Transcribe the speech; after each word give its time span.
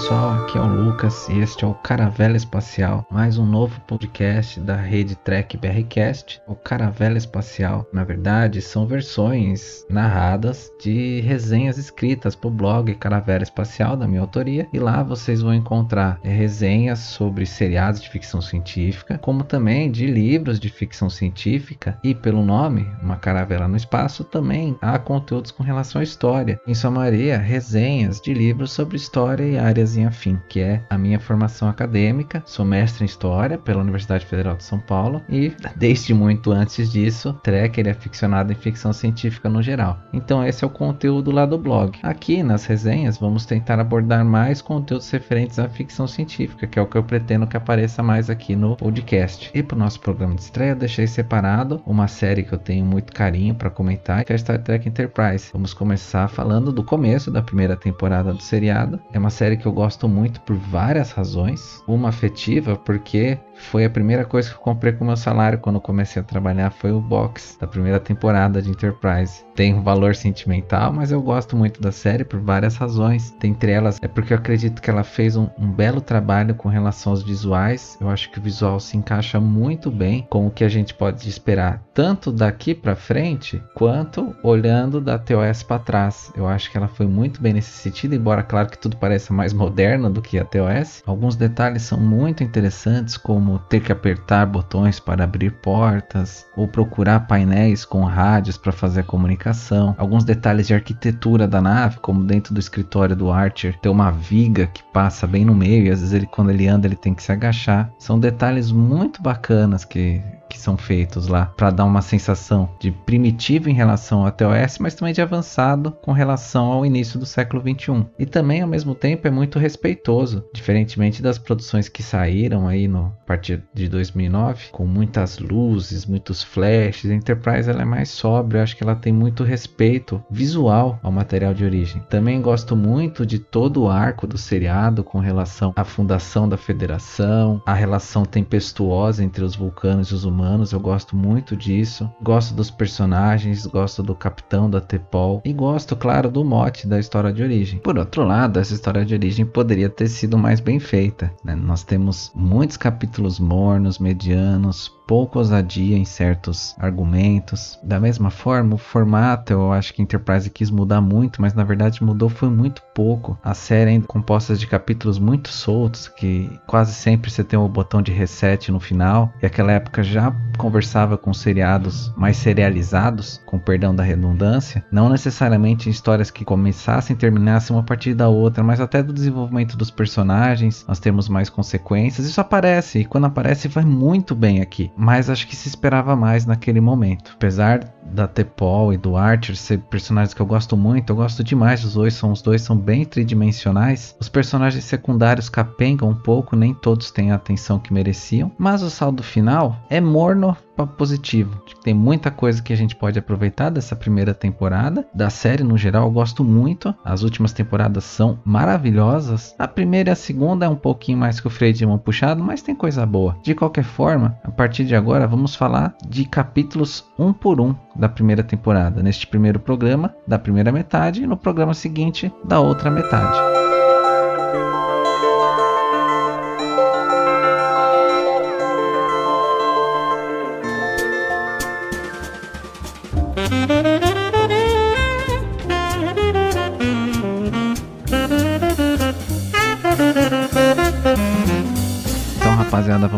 Pessoal, 0.00 0.30
aqui 0.30 0.56
é 0.56 0.60
o 0.62 0.66
Lucas 0.66 1.28
e 1.28 1.40
este 1.40 1.62
é 1.62 1.68
o 1.68 1.74
Caravela 1.74 2.34
Espacial, 2.34 3.06
mais 3.10 3.36
um 3.36 3.44
novo 3.44 3.78
podcast 3.82 4.58
da 4.58 4.74
rede 4.74 5.14
Trek 5.14 5.58
BRcast. 5.58 6.40
O 6.48 6.54
Caravela 6.54 7.18
Espacial, 7.18 7.86
na 7.92 8.02
verdade, 8.02 8.62
são 8.62 8.86
versões 8.86 9.84
narradas 9.90 10.70
de 10.82 11.20
resenhas 11.20 11.76
escritas 11.76 12.34
para 12.34 12.48
o 12.48 12.50
blog 12.50 12.94
Caravela 12.94 13.42
Espacial 13.42 13.94
da 13.94 14.08
minha 14.08 14.22
autoria 14.22 14.66
e 14.72 14.78
lá 14.78 15.02
vocês 15.02 15.42
vão 15.42 15.52
encontrar 15.52 16.18
resenhas 16.22 17.00
sobre 17.00 17.44
seriados 17.44 18.00
de 18.00 18.08
ficção 18.08 18.40
científica, 18.40 19.18
como 19.18 19.44
também 19.44 19.90
de 19.90 20.06
livros 20.06 20.58
de 20.58 20.70
ficção 20.70 21.10
científica 21.10 21.98
e 22.02 22.14
pelo 22.14 22.42
nome, 22.42 22.90
Uma 23.02 23.16
Caravela 23.16 23.68
no 23.68 23.76
Espaço, 23.76 24.24
também 24.24 24.78
há 24.80 24.98
conteúdos 24.98 25.50
com 25.50 25.62
relação 25.62 26.00
à 26.00 26.04
história. 26.04 26.58
Em 26.66 26.74
sua 26.74 26.90
maioria, 26.90 27.36
resenhas 27.36 28.18
de 28.18 28.32
livros 28.32 28.72
sobre 28.72 28.96
história 28.96 29.44
e 29.44 29.58
área 29.58 29.89
afim, 30.06 30.38
que 30.48 30.60
é 30.60 30.82
a 30.88 30.96
minha 30.96 31.18
formação 31.18 31.68
acadêmica. 31.68 32.42
Sou 32.46 32.64
mestre 32.64 33.04
em 33.04 33.06
História 33.06 33.58
pela 33.58 33.80
Universidade 33.80 34.26
Federal 34.26 34.56
de 34.56 34.64
São 34.64 34.78
Paulo 34.78 35.22
e, 35.28 35.52
desde 35.76 36.14
muito 36.14 36.52
antes 36.52 36.90
disso, 36.90 37.32
Trekker 37.42 37.86
é 37.86 37.90
aficionado 37.90 38.52
em 38.52 38.56
ficção 38.56 38.92
científica 38.92 39.48
no 39.48 39.62
geral. 39.62 39.98
Então, 40.12 40.44
esse 40.44 40.64
é 40.64 40.66
o 40.66 40.70
conteúdo 40.70 41.30
lá 41.30 41.46
do 41.46 41.58
blog. 41.58 41.98
Aqui 42.02 42.42
nas 42.42 42.64
resenhas, 42.66 43.18
vamos 43.18 43.44
tentar 43.46 43.78
abordar 43.78 44.24
mais 44.24 44.62
conteúdos 44.62 45.10
referentes 45.10 45.58
à 45.58 45.68
ficção 45.68 46.06
científica, 46.06 46.66
que 46.66 46.78
é 46.78 46.82
o 46.82 46.86
que 46.86 46.96
eu 46.96 47.02
pretendo 47.02 47.46
que 47.46 47.56
apareça 47.56 48.02
mais 48.02 48.30
aqui 48.30 48.54
no 48.54 48.76
podcast. 48.76 49.50
E 49.54 49.62
para 49.62 49.76
o 49.76 49.78
nosso 49.78 50.00
programa 50.00 50.34
de 50.34 50.42
estreia, 50.42 50.70
eu 50.70 50.76
deixei 50.76 51.06
separado 51.06 51.82
uma 51.86 52.08
série 52.08 52.42
que 52.42 52.52
eu 52.52 52.58
tenho 52.58 52.84
muito 52.84 53.12
carinho 53.12 53.54
para 53.54 53.70
comentar, 53.70 54.24
que 54.24 54.32
é 54.32 54.38
Star 54.38 54.62
Trek 54.62 54.88
Enterprise. 54.88 55.50
Vamos 55.52 55.74
começar 55.74 56.28
falando 56.28 56.72
do 56.72 56.84
começo 56.84 57.30
da 57.30 57.42
primeira 57.42 57.76
temporada 57.76 58.32
do 58.32 58.42
seriado. 58.42 59.00
É 59.12 59.18
uma 59.18 59.30
série 59.30 59.56
que 59.56 59.66
eu 59.66 59.72
gosto 59.80 60.06
muito 60.06 60.42
por 60.42 60.56
várias 60.56 61.10
razões. 61.10 61.82
Uma 61.88 62.10
afetiva, 62.10 62.76
porque 62.76 63.38
foi 63.54 63.84
a 63.84 63.90
primeira 63.90 64.24
coisa 64.24 64.50
que 64.50 64.56
eu 64.56 64.60
comprei 64.60 64.92
com 64.92 65.04
meu 65.04 65.16
salário 65.16 65.58
quando 65.58 65.80
comecei 65.80 66.20
a 66.20 66.24
trabalhar 66.24 66.70
foi 66.70 66.92
o 66.92 67.00
box 67.00 67.56
da 67.58 67.66
primeira 67.66 67.98
temporada 67.98 68.60
de 68.60 68.70
Enterprise. 68.70 69.44
Tem 69.54 69.74
um 69.74 69.82
valor 69.82 70.14
sentimental, 70.14 70.92
mas 70.92 71.10
eu 71.10 71.20
gosto 71.22 71.56
muito 71.56 71.80
da 71.80 71.92
série 71.92 72.24
por 72.24 72.40
várias 72.40 72.76
razões. 72.76 73.34
Dentre 73.40 73.72
elas 73.72 73.98
é 74.02 74.08
porque 74.08 74.32
eu 74.34 74.38
acredito 74.38 74.82
que 74.82 74.90
ela 74.90 75.04
fez 75.04 75.36
um, 75.36 75.48
um 75.58 75.70
belo 75.70 76.00
trabalho 76.00 76.54
com 76.54 76.68
relação 76.68 77.12
aos 77.12 77.22
visuais. 77.22 77.96
Eu 78.00 78.08
acho 78.08 78.30
que 78.30 78.38
o 78.38 78.42
visual 78.42 78.80
se 78.80 78.96
encaixa 78.96 79.40
muito 79.40 79.90
bem 79.90 80.26
com 80.28 80.46
o 80.46 80.50
que 80.50 80.64
a 80.64 80.68
gente 80.68 80.92
pode 80.92 81.26
esperar, 81.28 81.82
tanto 81.94 82.30
daqui 82.30 82.74
para 82.74 82.96
frente 82.96 83.62
quanto 83.74 84.34
olhando 84.42 85.00
da 85.00 85.18
TOS 85.18 85.62
para 85.62 85.78
trás. 85.78 86.32
Eu 86.36 86.46
acho 86.46 86.70
que 86.70 86.76
ela 86.76 86.88
foi 86.88 87.06
muito 87.06 87.40
bem 87.40 87.54
nesse 87.54 87.70
sentido, 87.70 88.14
embora 88.14 88.42
claro 88.42 88.68
que 88.68 88.78
tudo 88.78 88.96
pareça 88.96 89.32
mais 89.32 89.52
moderno 89.52 89.69
do 90.10 90.22
que 90.22 90.38
a 90.38 90.44
TOS. 90.44 91.02
Alguns 91.06 91.36
detalhes 91.36 91.82
são 91.82 91.98
muito 91.98 92.44
interessantes, 92.44 93.16
como 93.16 93.40
como 93.40 93.58
ter 93.58 93.80
que 93.80 93.90
apertar 93.90 94.46
botões 94.46 95.00
para 95.00 95.24
abrir 95.24 95.50
portas 95.50 96.46
ou 96.54 96.68
procurar 96.68 97.20
painéis 97.20 97.84
com 97.84 98.04
rádios 98.04 98.56
para 98.56 98.70
fazer 98.70 99.00
a 99.00 99.04
comunicação. 99.04 99.94
Alguns 99.98 100.24
detalhes 100.24 100.66
de 100.66 100.74
arquitetura 100.74 101.48
da 101.48 101.60
nave, 101.60 101.98
como 102.00 102.22
dentro 102.22 102.54
do 102.54 102.60
escritório 102.60 103.16
do 103.16 103.32
Archer 103.32 103.78
ter 103.80 103.88
uma 103.88 104.10
viga 104.10 104.66
que 104.66 104.82
passa 104.92 105.26
bem 105.26 105.44
no 105.44 105.54
meio 105.54 105.86
e 105.86 105.90
às 105.90 106.00
vezes 106.00 106.12
ele 106.14 106.26
quando 106.26 106.50
ele 106.50 106.68
anda 106.68 106.86
ele 106.86 106.96
tem 106.96 107.14
que 107.14 107.22
se 107.22 107.32
agachar. 107.32 107.90
São 107.98 108.20
detalhes 108.20 108.70
muito 108.70 109.22
bacanas 109.22 109.84
que 109.84 110.22
que 110.50 110.58
são 110.58 110.76
feitos 110.76 111.28
lá 111.28 111.46
para 111.46 111.70
dar 111.70 111.84
uma 111.84 112.02
sensação 112.02 112.68
de 112.80 112.90
primitivo 112.90 113.70
em 113.70 113.74
relação 113.74 114.26
ao 114.26 114.32
TOS, 114.32 114.78
mas 114.80 114.94
também 114.94 115.14
de 115.14 115.22
avançado 115.22 115.92
com 116.02 116.12
relação 116.12 116.72
ao 116.72 116.84
início 116.84 117.18
do 117.18 117.24
século 117.24 117.62
21. 117.62 118.04
E 118.18 118.26
também 118.26 118.60
ao 118.60 118.68
mesmo 118.68 118.94
tempo 118.94 119.28
é 119.28 119.30
muito 119.30 119.58
respeitoso, 119.58 120.44
diferentemente 120.52 121.22
das 121.22 121.38
produções 121.38 121.88
que 121.88 122.02
saíram 122.02 122.66
aí 122.66 122.88
no 122.88 123.14
a 123.22 123.26
partir 123.30 123.62
de 123.72 123.88
2009, 123.88 124.70
com 124.72 124.84
muitas 124.84 125.38
luzes, 125.38 126.04
muitos 126.04 126.42
flashes. 126.42 127.10
A 127.10 127.14
Enterprise 127.14 127.70
ela 127.70 127.82
é 127.82 127.84
mais 127.84 128.08
sóbria, 128.08 128.64
acho 128.64 128.76
que 128.76 128.82
ela 128.82 128.96
tem 128.96 129.12
muito 129.12 129.44
respeito 129.44 130.20
visual 130.28 130.98
ao 131.00 131.12
material 131.12 131.54
de 131.54 131.64
origem. 131.64 132.02
Também 132.10 132.42
gosto 132.42 132.74
muito 132.74 133.24
de 133.24 133.38
todo 133.38 133.82
o 133.84 133.88
arco 133.88 134.26
do 134.26 134.36
seriado 134.36 135.04
com 135.04 135.20
relação 135.20 135.72
à 135.76 135.84
fundação 135.84 136.48
da 136.48 136.56
Federação, 136.56 137.62
a 137.64 137.72
relação 137.72 138.24
tempestuosa 138.24 139.22
entre 139.22 139.44
os 139.44 139.54
vulcanos 139.54 140.08
e 140.08 140.14
os 140.14 140.24
humanos 140.24 140.39
humanos, 140.40 140.72
eu 140.72 140.80
gosto 140.80 141.14
muito 141.14 141.54
disso. 141.54 142.10
Gosto 142.22 142.54
dos 142.54 142.70
personagens, 142.70 143.66
gosto 143.66 144.02
do 144.02 144.14
capitão 144.14 144.68
da 144.68 144.80
Tepol 144.80 145.42
e 145.44 145.52
gosto, 145.52 145.94
claro, 145.94 146.30
do 146.30 146.44
mote 146.44 146.86
da 146.86 146.98
história 146.98 147.32
de 147.32 147.42
origem. 147.42 147.78
Por 147.80 147.98
outro 147.98 148.24
lado, 148.24 148.58
essa 148.58 148.74
história 148.74 149.04
de 149.04 149.14
origem 149.14 149.44
poderia 149.44 149.88
ter 149.88 150.08
sido 150.08 150.38
mais 150.38 150.60
bem 150.60 150.80
feita. 150.80 151.32
Né? 151.44 151.54
Nós 151.54 151.84
temos 151.84 152.32
muitos 152.34 152.76
capítulos 152.76 153.38
mornos, 153.38 153.98
medianos, 153.98 154.92
pouca 155.10 155.40
ousadia 155.40 155.98
em 155.98 156.04
certos 156.04 156.76
argumentos. 156.78 157.76
Da 157.82 157.98
mesma 157.98 158.30
forma, 158.30 158.76
o 158.76 158.78
formato 158.78 159.52
eu 159.52 159.72
acho 159.72 159.92
que 159.92 160.00
Enterprise 160.00 160.48
quis 160.48 160.70
mudar 160.70 161.00
muito, 161.00 161.42
mas 161.42 161.52
na 161.52 161.64
verdade 161.64 162.04
mudou 162.04 162.28
foi 162.28 162.48
muito 162.48 162.80
pouco. 162.94 163.36
A 163.42 163.52
série 163.52 163.96
é 163.96 164.00
composta 164.02 164.54
de 164.54 164.68
capítulos 164.68 165.18
muito 165.18 165.48
soltos, 165.48 166.06
que 166.06 166.48
quase 166.64 166.94
sempre 166.94 167.28
você 167.28 167.42
tem 167.42 167.58
o 167.58 167.64
um 167.64 167.68
botão 167.68 168.00
de 168.00 168.12
reset 168.12 168.70
no 168.70 168.78
final. 168.78 169.32
E 169.42 169.46
aquela 169.46 169.72
época 169.72 170.00
já 170.04 170.32
conversava 170.56 171.18
com 171.18 171.34
seriados 171.34 172.14
mais 172.16 172.36
serializados, 172.36 173.42
com 173.46 173.58
perdão 173.58 173.92
da 173.92 174.04
redundância, 174.04 174.84
não 174.92 175.08
necessariamente 175.08 175.90
histórias 175.90 176.30
que 176.30 176.44
começassem 176.44 177.16
e 177.16 177.18
terminassem 177.18 177.74
uma 177.74 177.82
partir 177.82 178.14
da 178.14 178.28
outra, 178.28 178.62
mas 178.62 178.80
até 178.80 179.02
do 179.02 179.12
desenvolvimento 179.12 179.76
dos 179.76 179.90
personagens, 179.90 180.84
nós 180.86 181.00
temos 181.00 181.28
mais 181.28 181.50
consequências. 181.50 182.28
Isso 182.28 182.40
aparece 182.40 183.00
e 183.00 183.04
quando 183.04 183.24
aparece 183.24 183.66
vai 183.66 183.84
muito 183.84 184.36
bem 184.36 184.60
aqui 184.60 184.88
mas 185.00 185.30
acho 185.30 185.48
que 185.48 185.56
se 185.56 185.66
esperava 185.66 186.14
mais 186.14 186.44
naquele 186.44 186.78
momento. 186.78 187.32
Apesar 187.34 187.90
da 188.12 188.28
Tepol 188.28 188.92
e 188.92 188.98
do 188.98 189.16
Archer 189.16 189.56
ser 189.56 189.78
personagens 189.78 190.34
que 190.34 190.42
eu 190.42 190.46
gosto 190.46 190.76
muito, 190.76 191.10
eu 191.10 191.16
gosto 191.16 191.42
demais 191.42 191.80
dos 191.80 191.94
dois, 191.94 192.12
são 192.12 192.32
os 192.32 192.42
dois 192.42 192.60
são 192.60 192.76
bem 192.76 193.06
tridimensionais. 193.06 194.14
Os 194.20 194.28
personagens 194.28 194.84
secundários 194.84 195.48
capengam 195.48 196.10
um 196.10 196.14
pouco, 196.14 196.54
nem 196.54 196.74
todos 196.74 197.10
têm 197.10 197.32
a 197.32 197.36
atenção 197.36 197.78
que 197.78 197.94
mereciam, 197.94 198.52
mas 198.58 198.82
o 198.82 198.90
saldo 198.90 199.22
final 199.22 199.74
é 199.88 200.02
morno 200.02 200.54
positivo. 200.86 201.62
Tem 201.82 201.94
muita 201.94 202.30
coisa 202.30 202.62
que 202.62 202.72
a 202.72 202.76
gente 202.76 202.96
pode 202.96 203.18
aproveitar 203.18 203.70
dessa 203.70 203.96
primeira 203.96 204.34
temporada. 204.34 205.06
Da 205.14 205.30
série 205.30 205.62
no 205.62 205.76
geral, 205.76 206.06
eu 206.06 206.10
gosto 206.10 206.44
muito. 206.44 206.94
As 207.04 207.22
últimas 207.22 207.52
temporadas 207.52 208.04
são 208.04 208.38
maravilhosas. 208.44 209.54
A 209.58 209.68
primeira 209.68 210.10
e 210.10 210.12
a 210.12 210.16
segunda 210.16 210.66
é 210.66 210.68
um 210.68 210.76
pouquinho 210.76 211.18
mais 211.18 211.40
que 211.40 211.46
o 211.46 211.50
freio 211.50 211.74
de 211.74 211.86
mão 211.86 211.98
puxado, 211.98 212.42
mas 212.42 212.62
tem 212.62 212.74
coisa 212.74 213.04
boa. 213.06 213.36
De 213.42 213.54
qualquer 213.54 213.84
forma, 213.84 214.38
a 214.44 214.50
partir 214.50 214.84
de 214.84 214.94
agora 214.94 215.26
vamos 215.26 215.54
falar 215.54 215.94
de 216.08 216.24
capítulos 216.24 217.04
um 217.18 217.32
por 217.32 217.60
um 217.60 217.74
da 217.96 218.08
primeira 218.08 218.42
temporada. 218.42 219.02
Neste 219.02 219.26
primeiro 219.26 219.60
programa, 219.60 220.14
da 220.26 220.38
primeira 220.38 220.72
metade, 220.72 221.22
e 221.22 221.26
no 221.26 221.36
programa 221.36 221.74
seguinte, 221.74 222.32
da 222.44 222.60
outra 222.60 222.90
metade. 222.90 223.69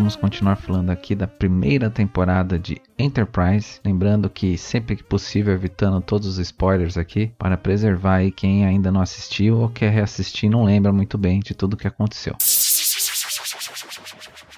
Vamos 0.03 0.17
continuar 0.17 0.57
falando 0.57 0.91
aqui 0.91 1.15
da 1.15 1.29
primeira 1.29 1.89
temporada 1.89 2.59
de 2.59 2.83
Enterprise. 2.99 3.79
Lembrando 3.85 4.29
que 4.29 4.59
sempre 4.59 4.97
que 4.97 5.05
possível, 5.05 5.55
evitando 5.55 6.01
todos 6.01 6.27
os 6.27 6.39
spoilers 6.39 6.99
aqui, 6.99 7.31
para 7.39 7.57
preservar 7.57 8.17
aí 8.17 8.33
quem 8.33 8.67
ainda 8.67 8.91
não 8.91 9.01
assistiu 9.01 9.59
ou 9.59 9.69
quer 9.69 9.93
reassistir 9.93 10.51
não 10.51 10.65
lembra 10.65 10.93
muito 10.93 11.17
bem 11.17 11.39
de 11.39 11.55
tudo 11.55 11.77
que 11.77 11.87
aconteceu. 11.87 12.35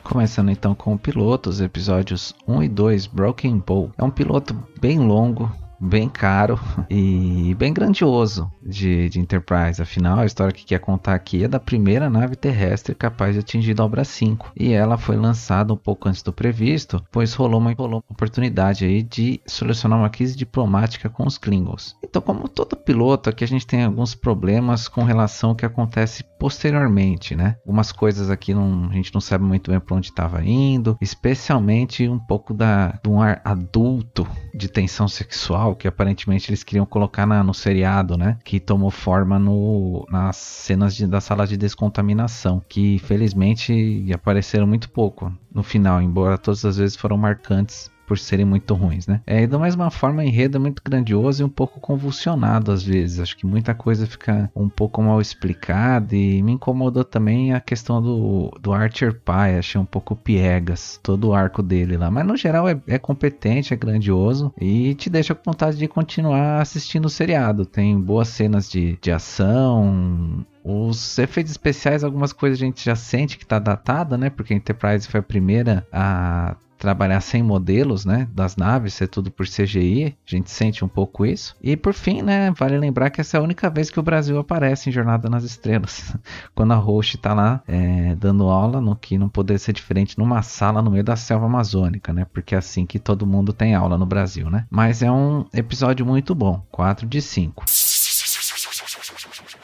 Começando 0.02 0.50
então 0.50 0.74
com 0.74 0.94
o 0.94 0.98
piloto, 0.98 1.50
os 1.50 1.60
episódios 1.60 2.34
1 2.48 2.62
e 2.62 2.68
2, 2.68 3.06
Broken 3.08 3.58
Bow. 3.58 3.92
É 3.98 4.02
um 4.02 4.10
piloto 4.10 4.56
bem 4.80 4.98
longo, 4.98 5.54
bem 5.84 6.08
caro 6.08 6.58
e 6.88 7.54
bem 7.58 7.72
grandioso 7.72 8.50
de, 8.62 9.08
de 9.10 9.20
Enterprise. 9.20 9.82
Afinal, 9.82 10.20
a 10.20 10.26
história 10.26 10.52
que 10.52 10.64
quer 10.64 10.80
contar 10.80 11.14
aqui 11.14 11.44
é 11.44 11.48
da 11.48 11.60
primeira 11.60 12.08
nave 12.08 12.34
terrestre 12.34 12.94
capaz 12.94 13.34
de 13.34 13.40
atingir 13.40 13.74
dobra 13.74 14.04
5. 14.04 14.52
E 14.56 14.72
ela 14.72 14.96
foi 14.96 15.16
lançada 15.16 15.72
um 15.72 15.76
pouco 15.76 16.08
antes 16.08 16.22
do 16.22 16.32
previsto, 16.32 17.04
pois 17.12 17.34
rolou 17.34 17.60
uma, 17.60 17.72
rolou 17.72 18.02
uma 18.06 18.14
oportunidade 18.14 18.84
aí 18.84 19.02
de 19.02 19.40
solucionar 19.46 19.98
uma 19.98 20.10
crise 20.10 20.36
diplomática 20.36 21.08
com 21.08 21.26
os 21.26 21.36
Klingons. 21.36 21.94
Então, 22.02 22.22
como 22.22 22.48
todo 22.48 22.76
piloto, 22.76 23.28
aqui 23.28 23.44
a 23.44 23.48
gente 23.48 23.66
tem 23.66 23.84
alguns 23.84 24.14
problemas 24.14 24.88
com 24.88 25.02
relação 25.02 25.50
ao 25.50 25.56
que 25.56 25.66
acontece 25.66 26.24
posteriormente, 26.38 27.34
né? 27.34 27.56
Algumas 27.60 27.92
coisas 27.92 28.30
aqui 28.30 28.54
não, 28.54 28.88
a 28.90 28.92
gente 28.92 29.12
não 29.12 29.20
sabe 29.20 29.44
muito 29.44 29.70
bem 29.70 29.80
para 29.80 29.96
onde 29.96 30.08
estava 30.08 30.44
indo, 30.44 30.96
especialmente 31.00 32.08
um 32.08 32.18
pouco 32.18 32.54
da, 32.54 32.98
de 33.02 33.08
um 33.08 33.20
ar 33.20 33.40
adulto 33.44 34.26
de 34.54 34.68
tensão 34.68 35.08
sexual 35.08 35.73
que 35.74 35.88
aparentemente 35.88 36.50
eles 36.50 36.62
queriam 36.62 36.86
colocar 36.86 37.26
na, 37.26 37.42
no 37.42 37.54
seriado, 37.54 38.16
né? 38.16 38.38
Que 38.44 38.58
tomou 38.60 38.90
forma 38.90 39.38
no, 39.38 40.06
nas 40.10 40.36
cenas 40.36 40.94
de, 40.94 41.06
da 41.06 41.20
sala 41.20 41.46
de 41.46 41.56
descontaminação, 41.56 42.62
que 42.68 42.98
felizmente 43.00 44.06
apareceram 44.12 44.66
muito 44.66 44.90
pouco 44.90 45.32
no 45.52 45.62
final, 45.62 46.02
embora 46.02 46.38
todas 46.38 46.64
as 46.64 46.76
vezes 46.76 46.96
foram 46.96 47.16
marcantes 47.16 47.93
por 48.06 48.18
serem 48.18 48.44
muito 48.44 48.74
ruins, 48.74 49.06
né? 49.06 49.20
É, 49.26 49.46
da 49.46 49.58
mesma 49.58 49.90
forma, 49.90 50.22
o 50.22 50.24
enredo 50.24 50.56
é 50.56 50.60
muito 50.60 50.82
grandioso 50.84 51.42
e 51.42 51.44
um 51.44 51.48
pouco 51.48 51.80
convulsionado 51.80 52.70
às 52.72 52.82
vezes. 52.82 53.20
Acho 53.20 53.36
que 53.36 53.46
muita 53.46 53.74
coisa 53.74 54.06
fica 54.06 54.50
um 54.54 54.68
pouco 54.68 55.02
mal 55.02 55.20
explicada 55.20 56.14
e 56.14 56.42
me 56.42 56.52
incomodou 56.52 57.04
também 57.04 57.52
a 57.52 57.60
questão 57.60 58.00
do, 58.02 58.50
do 58.60 58.72
Archer 58.72 59.20
Pai. 59.20 59.58
Achei 59.58 59.80
um 59.80 59.84
pouco 59.84 60.16
piegas 60.16 60.98
todo 61.02 61.28
o 61.28 61.34
arco 61.34 61.62
dele 61.62 61.96
lá. 61.96 62.10
Mas 62.10 62.26
no 62.26 62.36
geral 62.36 62.68
é, 62.68 62.80
é 62.86 62.98
competente, 62.98 63.74
é 63.74 63.76
grandioso 63.76 64.52
e 64.60 64.94
te 64.94 65.08
deixa 65.10 65.34
com 65.34 65.50
vontade 65.50 65.76
de 65.76 65.88
continuar 65.88 66.60
assistindo 66.60 67.06
o 67.06 67.10
seriado. 67.10 67.66
Tem 67.66 67.98
boas 67.98 68.28
cenas 68.28 68.70
de, 68.70 68.98
de 69.00 69.10
ação, 69.10 70.44
os 70.64 71.18
efeitos 71.18 71.52
especiais, 71.52 72.02
algumas 72.02 72.32
coisas 72.32 72.58
a 72.58 72.64
gente 72.64 72.84
já 72.84 72.96
sente 72.96 73.36
que 73.36 73.44
está 73.44 73.58
datada, 73.58 74.16
né? 74.16 74.30
Porque 74.30 74.54
a 74.54 74.56
Enterprise 74.56 75.06
foi 75.06 75.20
a 75.20 75.22
primeira 75.22 75.86
a 75.92 76.56
trabalhar 76.84 77.22
sem 77.22 77.42
modelos, 77.42 78.04
né, 78.04 78.28
das 78.34 78.56
naves, 78.56 78.92
ser 78.92 79.08
tudo 79.08 79.30
por 79.30 79.46
CGI, 79.46 80.14
a 80.26 80.30
gente 80.30 80.50
sente 80.50 80.84
um 80.84 80.88
pouco 80.88 81.24
isso. 81.24 81.56
E 81.62 81.78
por 81.78 81.94
fim, 81.94 82.20
né, 82.20 82.50
vale 82.50 82.76
lembrar 82.76 83.08
que 83.08 83.22
essa 83.22 83.38
é 83.38 83.40
a 83.40 83.42
única 83.42 83.70
vez 83.70 83.88
que 83.88 83.98
o 83.98 84.02
Brasil 84.02 84.38
aparece 84.38 84.90
em 84.90 84.92
Jornada 84.92 85.30
nas 85.30 85.44
Estrelas, 85.44 86.14
quando 86.54 86.72
a 86.72 86.76
Roche 86.76 87.16
está 87.16 87.32
lá 87.32 87.62
é, 87.66 88.14
dando 88.16 88.50
aula, 88.50 88.82
no 88.82 88.94
que 88.94 89.16
não 89.16 89.30
poderia 89.30 89.58
ser 89.58 89.72
diferente 89.72 90.18
numa 90.18 90.42
sala 90.42 90.82
no 90.82 90.90
meio 90.90 91.02
da 91.02 91.16
selva 91.16 91.46
amazônica, 91.46 92.12
né, 92.12 92.26
porque 92.30 92.54
é 92.54 92.58
assim 92.58 92.84
que 92.84 92.98
todo 92.98 93.26
mundo 93.26 93.54
tem 93.54 93.74
aula 93.74 93.96
no 93.96 94.04
Brasil, 94.04 94.50
né. 94.50 94.66
Mas 94.68 95.02
é 95.02 95.10
um 95.10 95.46
episódio 95.54 96.04
muito 96.04 96.34
bom, 96.34 96.62
4 96.70 97.06
de 97.06 97.22
5. 97.22 97.64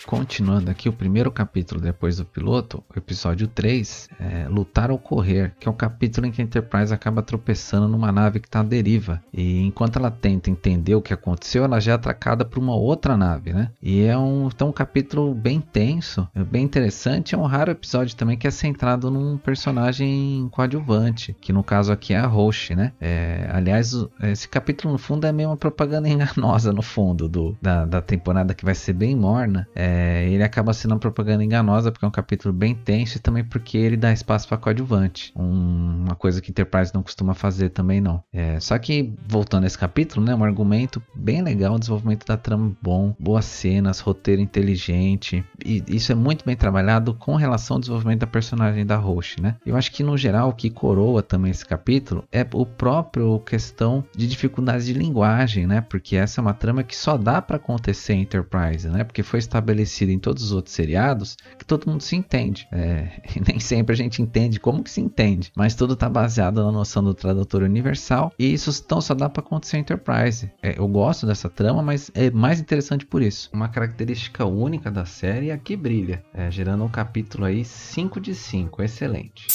Continuando 0.06 0.70
aqui, 0.70 0.88
o 0.88 0.92
primeiro 0.92 1.30
capítulo 1.30 1.80
depois 1.80 2.16
do 2.16 2.24
piloto, 2.24 2.82
o 2.94 2.98
episódio 2.98 3.46
3, 3.46 4.08
é 4.18 4.48
Lutar 4.48 4.90
ou 4.90 4.98
Correr, 4.98 5.52
que 5.60 5.68
é 5.68 5.70
o 5.70 5.74
capítulo 5.74 6.26
em 6.26 6.30
que 6.30 6.40
a 6.40 6.44
Enterprise 6.44 6.92
acaba 6.92 7.22
tropeçando 7.22 7.86
numa 7.86 8.10
nave 8.10 8.40
que 8.40 8.48
está 8.48 8.60
à 8.60 8.62
deriva. 8.62 9.22
E 9.32 9.60
enquanto 9.64 9.98
ela 9.98 10.10
tenta 10.10 10.50
entender 10.50 10.94
o 10.94 11.02
que 11.02 11.12
aconteceu, 11.12 11.64
ela 11.64 11.80
já 11.80 11.92
é 11.92 11.94
atracada 11.94 12.44
por 12.44 12.58
uma 12.58 12.74
outra 12.74 13.16
nave, 13.16 13.52
né? 13.52 13.70
E 13.82 14.02
é 14.02 14.16
um, 14.16 14.48
então, 14.48 14.68
um 14.68 14.72
capítulo 14.72 15.34
bem 15.34 15.60
tenso, 15.60 16.28
é 16.34 16.42
bem 16.42 16.64
interessante. 16.64 17.34
É 17.34 17.38
um 17.38 17.46
raro 17.46 17.70
episódio 17.70 18.16
também 18.16 18.36
que 18.36 18.46
é 18.46 18.50
centrado 18.50 19.10
num 19.10 19.36
personagem 19.36 20.48
coadjuvante, 20.50 21.36
que 21.40 21.52
no 21.52 21.62
caso 21.62 21.92
aqui 21.92 22.14
é 22.14 22.18
a 22.18 22.26
Roche, 22.26 22.74
né? 22.74 22.92
É, 23.00 23.48
aliás, 23.52 23.94
esse 24.22 24.48
capítulo 24.48 24.92
no 24.92 24.98
fundo 24.98 25.26
é 25.26 25.32
meio 25.32 25.50
uma 25.50 25.56
propaganda 25.56 26.08
enganosa 26.10 26.72
no 26.72 26.82
fundo 26.82 27.28
do, 27.28 27.56
da, 27.60 27.84
da 27.84 28.00
temporada 28.00 28.54
que 28.54 28.64
vai 28.64 28.74
ser 28.74 28.94
bem 28.94 29.14
morna. 29.14 29.68
É, 29.74 29.99
é, 30.00 30.26
ele 30.30 30.42
acaba 30.42 30.72
sendo 30.72 30.92
uma 30.92 30.98
propaganda 30.98 31.44
enganosa 31.44 31.92
porque 31.92 32.04
é 32.04 32.08
um 32.08 32.12
capítulo 32.12 32.54
bem 32.54 32.74
tenso 32.74 33.18
e 33.18 33.20
também 33.20 33.44
porque 33.44 33.76
ele 33.76 33.96
dá 33.96 34.10
espaço 34.12 34.48
para 34.48 34.56
coadjuvante. 34.56 35.30
Um, 35.36 36.04
uma 36.06 36.14
coisa 36.14 36.40
que 36.40 36.50
Enterprise 36.50 36.94
não 36.94 37.02
costuma 37.02 37.34
fazer 37.34 37.68
também 37.70 38.00
não. 38.00 38.22
É, 38.32 38.58
só 38.60 38.78
que 38.78 39.12
voltando 39.28 39.64
a 39.64 39.66
esse 39.66 39.76
capítulo, 39.76 40.24
né, 40.24 40.34
um 40.34 40.42
argumento 40.42 41.02
bem 41.14 41.42
legal, 41.42 41.74
um 41.74 41.78
desenvolvimento 41.78 42.26
da 42.26 42.36
trama 42.36 42.72
bom, 42.80 43.14
boas 43.18 43.44
cenas, 43.44 44.00
roteiro 44.00 44.40
inteligente 44.40 45.44
e 45.64 45.84
isso 45.88 46.12
é 46.12 46.14
muito 46.14 46.44
bem 46.44 46.56
trabalhado 46.56 47.12
com 47.14 47.36
relação 47.36 47.76
ao 47.76 47.80
desenvolvimento 47.80 48.20
da 48.20 48.26
personagem 48.26 48.86
da 48.86 48.96
Roche, 48.96 49.40
né? 49.40 49.56
Eu 49.66 49.76
acho 49.76 49.92
que 49.92 50.02
no 50.02 50.16
geral 50.16 50.48
o 50.48 50.54
que 50.54 50.70
coroa 50.70 51.22
também 51.22 51.50
esse 51.50 51.66
capítulo 51.66 52.24
é 52.32 52.46
o 52.54 52.64
próprio 52.64 53.38
questão 53.40 54.02
de 54.16 54.26
dificuldades 54.26 54.86
de 54.86 54.94
linguagem, 54.94 55.66
né? 55.66 55.80
Porque 55.82 56.16
essa 56.16 56.40
é 56.40 56.42
uma 56.42 56.54
trama 56.54 56.82
que 56.82 56.96
só 56.96 57.18
dá 57.18 57.42
para 57.42 57.56
acontecer 57.56 58.14
em 58.14 58.22
Enterprise, 58.22 58.88
né? 58.88 59.04
Porque 59.04 59.22
foi 59.22 59.38
estabelecido 59.38 59.79
estabelecido 59.80 60.12
em 60.12 60.18
todos 60.18 60.44
os 60.44 60.52
outros 60.52 60.74
seriados 60.74 61.36
que 61.58 61.64
todo 61.64 61.88
mundo 61.88 62.02
se 62.02 62.16
entende. 62.16 62.66
É, 62.72 63.20
nem 63.46 63.58
sempre 63.58 63.92
a 63.92 63.96
gente 63.96 64.22
entende 64.22 64.60
como 64.60 64.82
que 64.82 64.90
se 64.90 65.00
entende, 65.00 65.50
mas 65.56 65.74
tudo 65.74 65.94
está 65.94 66.08
baseado 66.08 66.64
na 66.64 66.72
noção 66.72 67.02
do 67.02 67.14
tradutor 67.14 67.62
universal 67.62 68.32
e 68.38 68.52
isso 68.52 68.70
então 68.84 69.00
só 69.00 69.14
dá 69.14 69.28
para 69.28 69.42
acontecer 69.42 69.76
em 69.76 69.80
Enterprise. 69.80 70.50
É, 70.62 70.78
eu 70.78 70.86
gosto 70.88 71.26
dessa 71.26 71.48
trama, 71.48 71.82
mas 71.82 72.10
é 72.14 72.30
mais 72.30 72.60
interessante 72.60 73.06
por 73.06 73.22
isso. 73.22 73.50
Uma 73.52 73.68
característica 73.68 74.44
única 74.44 74.90
da 74.90 75.04
série 75.04 75.50
é 75.50 75.56
que 75.56 75.76
brilha, 75.76 76.22
é, 76.34 76.50
gerando 76.50 76.84
um 76.84 76.88
capítulo 76.88 77.44
aí 77.44 77.64
5 77.64 78.20
de 78.20 78.34
5, 78.34 78.82
excelente. 78.82 79.46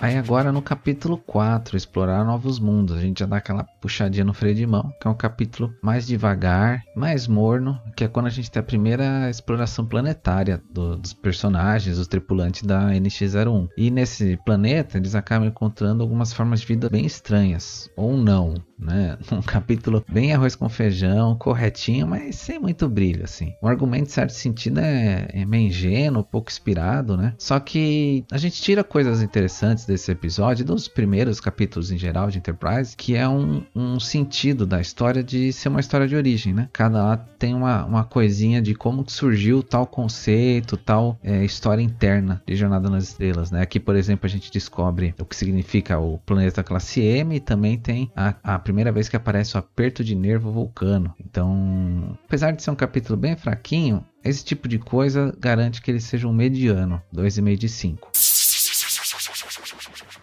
Aí 0.00 0.16
agora 0.16 0.52
no 0.52 0.62
capítulo 0.62 1.18
4, 1.18 1.76
explorar 1.76 2.24
novos 2.24 2.58
mundos, 2.58 2.96
a 2.96 3.00
gente 3.00 3.20
já 3.20 3.26
dá 3.26 3.36
aquela 3.36 3.64
puxadinha 3.80 4.24
no 4.24 4.34
freio 4.34 4.54
de 4.54 4.66
mão, 4.66 4.92
que 5.00 5.06
é 5.06 5.10
um 5.10 5.16
capítulo 5.16 5.74
mais 5.82 6.06
devagar, 6.06 6.82
mais 6.96 7.26
morno, 7.26 7.80
que 7.96 8.04
é 8.04 8.08
quando 8.08 8.26
a 8.26 8.30
gente 8.30 8.50
tem 8.50 8.60
a 8.60 8.64
primeira 8.64 9.28
exploração 9.30 9.86
planetária 9.86 10.62
do, 10.70 10.96
dos 10.96 11.12
personagens, 11.12 11.96
dos 11.96 12.08
tripulantes 12.08 12.62
da 12.62 12.90
NX-01. 12.90 13.68
E 13.76 13.90
nesse 13.90 14.38
planeta 14.44 14.98
eles 14.98 15.14
acabam 15.14 15.48
encontrando 15.48 16.02
algumas 16.02 16.32
formas 16.32 16.60
de 16.60 16.66
vida 16.66 16.88
bem 16.88 17.06
estranhas, 17.06 17.88
ou 17.96 18.16
não 18.16 18.54
né? 18.78 19.18
Um 19.34 19.42
capítulo 19.42 20.04
bem 20.08 20.32
arroz 20.32 20.54
com 20.54 20.68
feijão, 20.68 21.36
corretinho, 21.36 22.06
mas 22.06 22.36
sem 22.36 22.58
muito 22.58 22.88
brilho, 22.88 23.24
assim. 23.24 23.52
O 23.60 23.66
argumento, 23.66 24.04
em 24.04 24.12
certo 24.12 24.32
sentido, 24.32 24.78
é, 24.78 25.28
é 25.32 25.44
meio 25.44 25.68
ingênuo, 25.68 26.22
pouco 26.22 26.50
inspirado, 26.50 27.16
né? 27.16 27.34
Só 27.36 27.58
que 27.58 28.24
a 28.30 28.38
gente 28.38 28.62
tira 28.62 28.84
coisas 28.84 29.22
interessantes 29.22 29.86
desse 29.86 30.10
episódio, 30.12 30.64
dos 30.64 30.86
primeiros 30.86 31.40
capítulos 31.40 31.90
em 31.90 31.98
geral 31.98 32.30
de 32.30 32.38
Enterprise, 32.38 32.96
que 32.96 33.16
é 33.16 33.28
um, 33.28 33.64
um 33.74 33.98
sentido 33.98 34.64
da 34.64 34.80
história 34.80 35.22
de 35.22 35.52
ser 35.52 35.68
uma 35.68 35.80
história 35.80 36.06
de 36.06 36.14
origem, 36.14 36.54
né? 36.54 36.68
Cada 36.72 37.04
lá 37.04 37.16
tem 37.16 37.54
uma, 37.54 37.84
uma 37.84 38.04
coisinha 38.04 38.62
de 38.62 38.74
como 38.74 39.04
surgiu 39.08 39.62
tal 39.62 39.86
conceito, 39.86 40.76
tal 40.76 41.18
é, 41.22 41.44
história 41.44 41.82
interna 41.82 42.42
de 42.46 42.56
Jornada 42.56 42.88
nas 42.88 43.04
Estrelas, 43.04 43.50
né? 43.50 43.60
Aqui, 43.60 43.78
por 43.78 43.96
exemplo, 43.96 44.26
a 44.26 44.30
gente 44.30 44.50
descobre 44.50 45.14
o 45.18 45.24
que 45.24 45.36
significa 45.36 45.98
o 45.98 46.18
planeta 46.18 46.62
classe 46.62 47.00
M 47.00 47.36
e 47.36 47.40
também 47.40 47.76
tem 47.76 48.10
a, 48.16 48.34
a 48.42 48.58
primeira 48.64 48.90
vez 48.90 49.08
que 49.08 49.14
aparece 49.16 49.54
o 49.54 49.58
aperto 49.58 50.02
de 50.02 50.14
nervo 50.14 50.50
vulcano. 50.50 51.14
Então, 51.20 52.18
apesar 52.24 52.50
de 52.50 52.62
ser 52.62 52.70
um 52.70 52.74
capítulo 52.74 53.16
bem 53.16 53.36
fraquinho, 53.36 54.04
esse 54.24 54.42
tipo 54.44 54.66
de 54.66 54.78
coisa 54.78 55.36
garante 55.38 55.82
que 55.82 55.90
ele 55.90 56.00
seja 56.00 56.26
um 56.26 56.32
mediano, 56.32 57.00
2,5 57.14 57.56
de 57.56 57.68
5. 57.68 58.10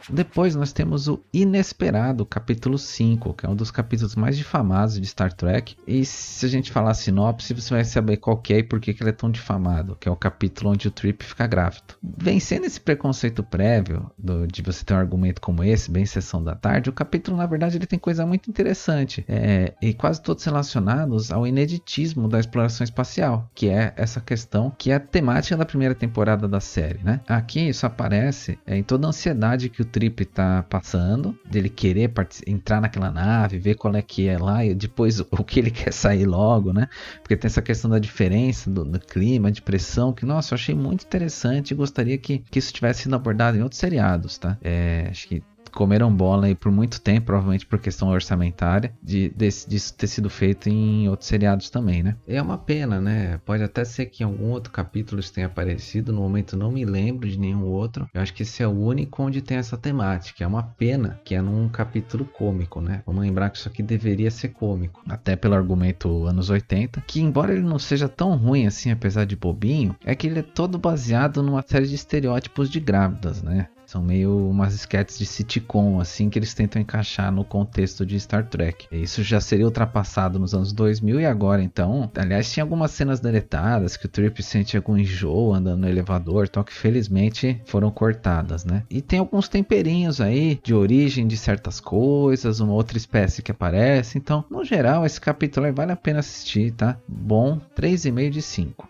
Depois 0.09 0.55
nós 0.55 0.71
temos 0.71 1.07
o 1.07 1.19
Inesperado, 1.33 2.25
capítulo 2.25 2.77
5, 2.77 3.33
que 3.33 3.45
é 3.45 3.49
um 3.49 3.55
dos 3.55 3.71
capítulos 3.71 4.15
mais 4.15 4.37
difamados 4.37 4.99
de 4.99 5.05
Star 5.05 5.33
Trek. 5.33 5.75
E 5.87 6.05
se 6.05 6.45
a 6.45 6.49
gente 6.49 6.71
falar 6.71 6.93
sinopse, 6.93 7.53
você 7.53 7.73
vai 7.73 7.83
saber 7.83 8.17
qual 8.17 8.41
é 8.49 8.59
e 8.59 8.63
por 8.63 8.79
que, 8.79 8.93
que 8.93 9.03
ele 9.03 9.09
é 9.09 9.13
tão 9.13 9.29
difamado, 9.29 9.95
que 9.99 10.07
é 10.07 10.11
o 10.11 10.15
capítulo 10.15 10.71
onde 10.71 10.87
o 10.87 10.91
Trip 10.91 11.23
fica 11.23 11.47
grávido. 11.47 11.95
Vencendo 12.01 12.65
esse 12.65 12.79
preconceito 12.79 13.43
prévio 13.43 14.11
do, 14.17 14.47
de 14.47 14.61
você 14.61 14.83
ter 14.83 14.93
um 14.93 14.97
argumento 14.97 15.41
como 15.41 15.63
esse, 15.63 15.91
bem 15.91 16.05
sessão 16.05 16.43
da 16.43 16.55
tarde, 16.55 16.89
o 16.89 16.93
capítulo 16.93 17.37
na 17.37 17.45
verdade 17.45 17.77
ele 17.77 17.85
tem 17.85 17.99
coisa 17.99 18.25
muito 18.25 18.49
interessante 18.49 19.23
é, 19.27 19.73
e 19.81 19.93
quase 19.93 20.21
todos 20.21 20.43
relacionados 20.43 21.31
ao 21.31 21.45
ineditismo 21.45 22.27
da 22.27 22.39
exploração 22.39 22.83
espacial, 22.83 23.49
que 23.53 23.69
é 23.69 23.93
essa 23.95 24.19
questão 24.19 24.71
que 24.77 24.91
é 24.91 24.95
a 24.95 24.99
temática 24.99 25.55
da 25.57 25.65
primeira 25.65 25.93
temporada 25.93 26.47
da 26.47 26.59
série. 26.59 26.99
Né? 27.03 27.21
Aqui 27.27 27.69
isso 27.69 27.85
aparece 27.85 28.57
é, 28.65 28.77
em 28.77 28.83
toda 28.83 29.07
a 29.07 29.09
ansiedade 29.09 29.69
que 29.69 29.81
o 29.81 29.85
Trip 29.85 30.00
Trip 30.01 30.25
tá 30.25 30.63
passando, 30.63 31.37
dele 31.45 31.69
querer 31.69 32.11
entrar 32.47 32.81
naquela 32.81 33.11
nave, 33.11 33.59
ver 33.59 33.75
qual 33.75 33.95
é 33.95 34.01
que 34.01 34.27
é 34.27 34.35
lá 34.35 34.65
e 34.65 34.73
depois 34.73 35.19
o 35.19 35.43
que 35.43 35.59
ele 35.59 35.69
quer 35.71 35.93
sair 35.93 36.25
logo, 36.25 36.73
né? 36.73 36.89
Porque 37.21 37.37
tem 37.37 37.47
essa 37.47 37.61
questão 37.61 37.87
da 37.87 37.99
diferença 37.99 38.67
do, 38.67 38.83
do 38.83 38.99
clima, 38.99 39.51
de 39.51 39.61
pressão, 39.61 40.11
que 40.11 40.25
nossa, 40.25 40.53
eu 40.53 40.55
achei 40.55 40.73
muito 40.73 41.05
interessante 41.05 41.71
e 41.71 41.75
gostaria 41.75 42.17
que, 42.17 42.39
que 42.39 42.57
isso 42.57 42.73
tivesse 42.73 43.03
sido 43.03 43.15
abordado 43.15 43.57
em 43.57 43.61
outros 43.61 43.79
seriados, 43.79 44.39
tá? 44.39 44.57
É, 44.63 45.07
acho 45.11 45.27
que 45.27 45.43
comeram 45.71 46.13
bola 46.13 46.47
aí 46.47 46.55
por 46.55 46.71
muito 46.71 47.01
tempo, 47.01 47.27
provavelmente 47.27 47.65
por 47.65 47.79
questão 47.79 48.09
orçamentária, 48.09 48.93
de, 49.01 49.29
de, 49.29 49.49
disso 49.67 49.93
ter 49.93 50.07
sido 50.07 50.29
feito 50.29 50.69
em 50.69 51.07
outros 51.09 51.27
seriados 51.27 51.69
também, 51.69 52.03
né? 52.03 52.15
É 52.27 52.41
uma 52.41 52.57
pena, 52.57 52.99
né? 52.99 53.39
Pode 53.45 53.63
até 53.63 53.83
ser 53.83 54.07
que 54.07 54.23
em 54.23 54.25
algum 54.25 54.49
outro 54.49 54.71
capítulo 54.71 55.19
isso 55.19 55.33
tenha 55.33 55.47
aparecido, 55.47 56.11
no 56.13 56.21
momento 56.21 56.57
não 56.57 56.71
me 56.71 56.85
lembro 56.85 57.27
de 57.27 57.39
nenhum 57.39 57.65
outro. 57.65 58.07
Eu 58.13 58.21
acho 58.21 58.33
que 58.33 58.43
esse 58.43 58.61
é 58.61 58.67
o 58.67 58.71
único 58.71 59.23
onde 59.23 59.41
tem 59.41 59.57
essa 59.57 59.77
temática. 59.77 60.43
É 60.43 60.47
uma 60.47 60.63
pena 60.63 61.19
que 61.23 61.35
é 61.35 61.41
num 61.41 61.69
capítulo 61.69 62.25
cômico, 62.25 62.81
né? 62.81 63.01
Vamos 63.05 63.21
lembrar 63.21 63.49
que 63.49 63.57
isso 63.57 63.67
aqui 63.67 63.81
deveria 63.81 64.31
ser 64.31 64.49
cômico, 64.49 65.01
até 65.07 65.35
pelo 65.35 65.55
argumento 65.55 66.25
anos 66.25 66.49
80, 66.49 67.01
que 67.07 67.21
embora 67.21 67.53
ele 67.53 67.61
não 67.61 67.79
seja 67.79 68.07
tão 68.07 68.35
ruim 68.35 68.67
assim, 68.67 68.91
apesar 68.91 69.25
de 69.25 69.35
bobinho, 69.35 69.95
é 70.05 70.15
que 70.15 70.27
ele 70.27 70.39
é 70.39 70.43
todo 70.43 70.77
baseado 70.77 71.41
numa 71.41 71.63
série 71.65 71.87
de 71.87 71.95
estereótipos 71.95 72.69
de 72.69 72.79
grávidas, 72.79 73.41
né? 73.41 73.67
São 73.91 74.01
meio 74.01 74.47
umas 74.47 74.73
sketches 74.73 75.19
de 75.19 75.25
sitcom, 75.25 75.99
assim, 75.99 76.29
que 76.29 76.39
eles 76.39 76.53
tentam 76.53 76.81
encaixar 76.81 77.29
no 77.29 77.43
contexto 77.43 78.05
de 78.05 78.17
Star 78.17 78.47
Trek. 78.47 78.87
Isso 78.89 79.21
já 79.21 79.41
seria 79.41 79.65
ultrapassado 79.65 80.39
nos 80.39 80.53
anos 80.53 80.71
2000 80.71 81.19
e 81.19 81.25
agora, 81.25 81.61
então. 81.61 82.09
Aliás, 82.15 82.49
tinha 82.49 82.63
algumas 82.63 82.91
cenas 82.91 83.19
deletadas 83.19 83.97
que 83.97 84.05
o 84.05 84.09
Trip 84.09 84.41
sente 84.41 84.77
algum 84.77 84.97
enjoo 84.97 85.53
andando 85.53 85.81
no 85.81 85.89
elevador, 85.89 86.47
tal, 86.47 86.63
que 86.63 86.71
felizmente 86.71 87.61
foram 87.65 87.91
cortadas, 87.91 88.63
né? 88.63 88.83
E 88.89 89.01
tem 89.01 89.19
alguns 89.19 89.49
temperinhos 89.49 90.21
aí 90.21 90.57
de 90.63 90.73
origem 90.73 91.27
de 91.27 91.35
certas 91.35 91.81
coisas, 91.81 92.61
uma 92.61 92.71
outra 92.71 92.97
espécie 92.97 93.41
que 93.41 93.51
aparece. 93.51 94.17
Então, 94.17 94.45
no 94.49 94.63
geral, 94.63 95.05
esse 95.05 95.19
capítulo 95.19 95.65
aí 95.65 95.73
vale 95.73 95.91
a 95.91 95.97
pena 95.97 96.19
assistir, 96.19 96.71
tá? 96.71 96.97
Bom, 97.05 97.59
3,5 97.75 98.29
de 98.29 98.41
5. 98.41 98.87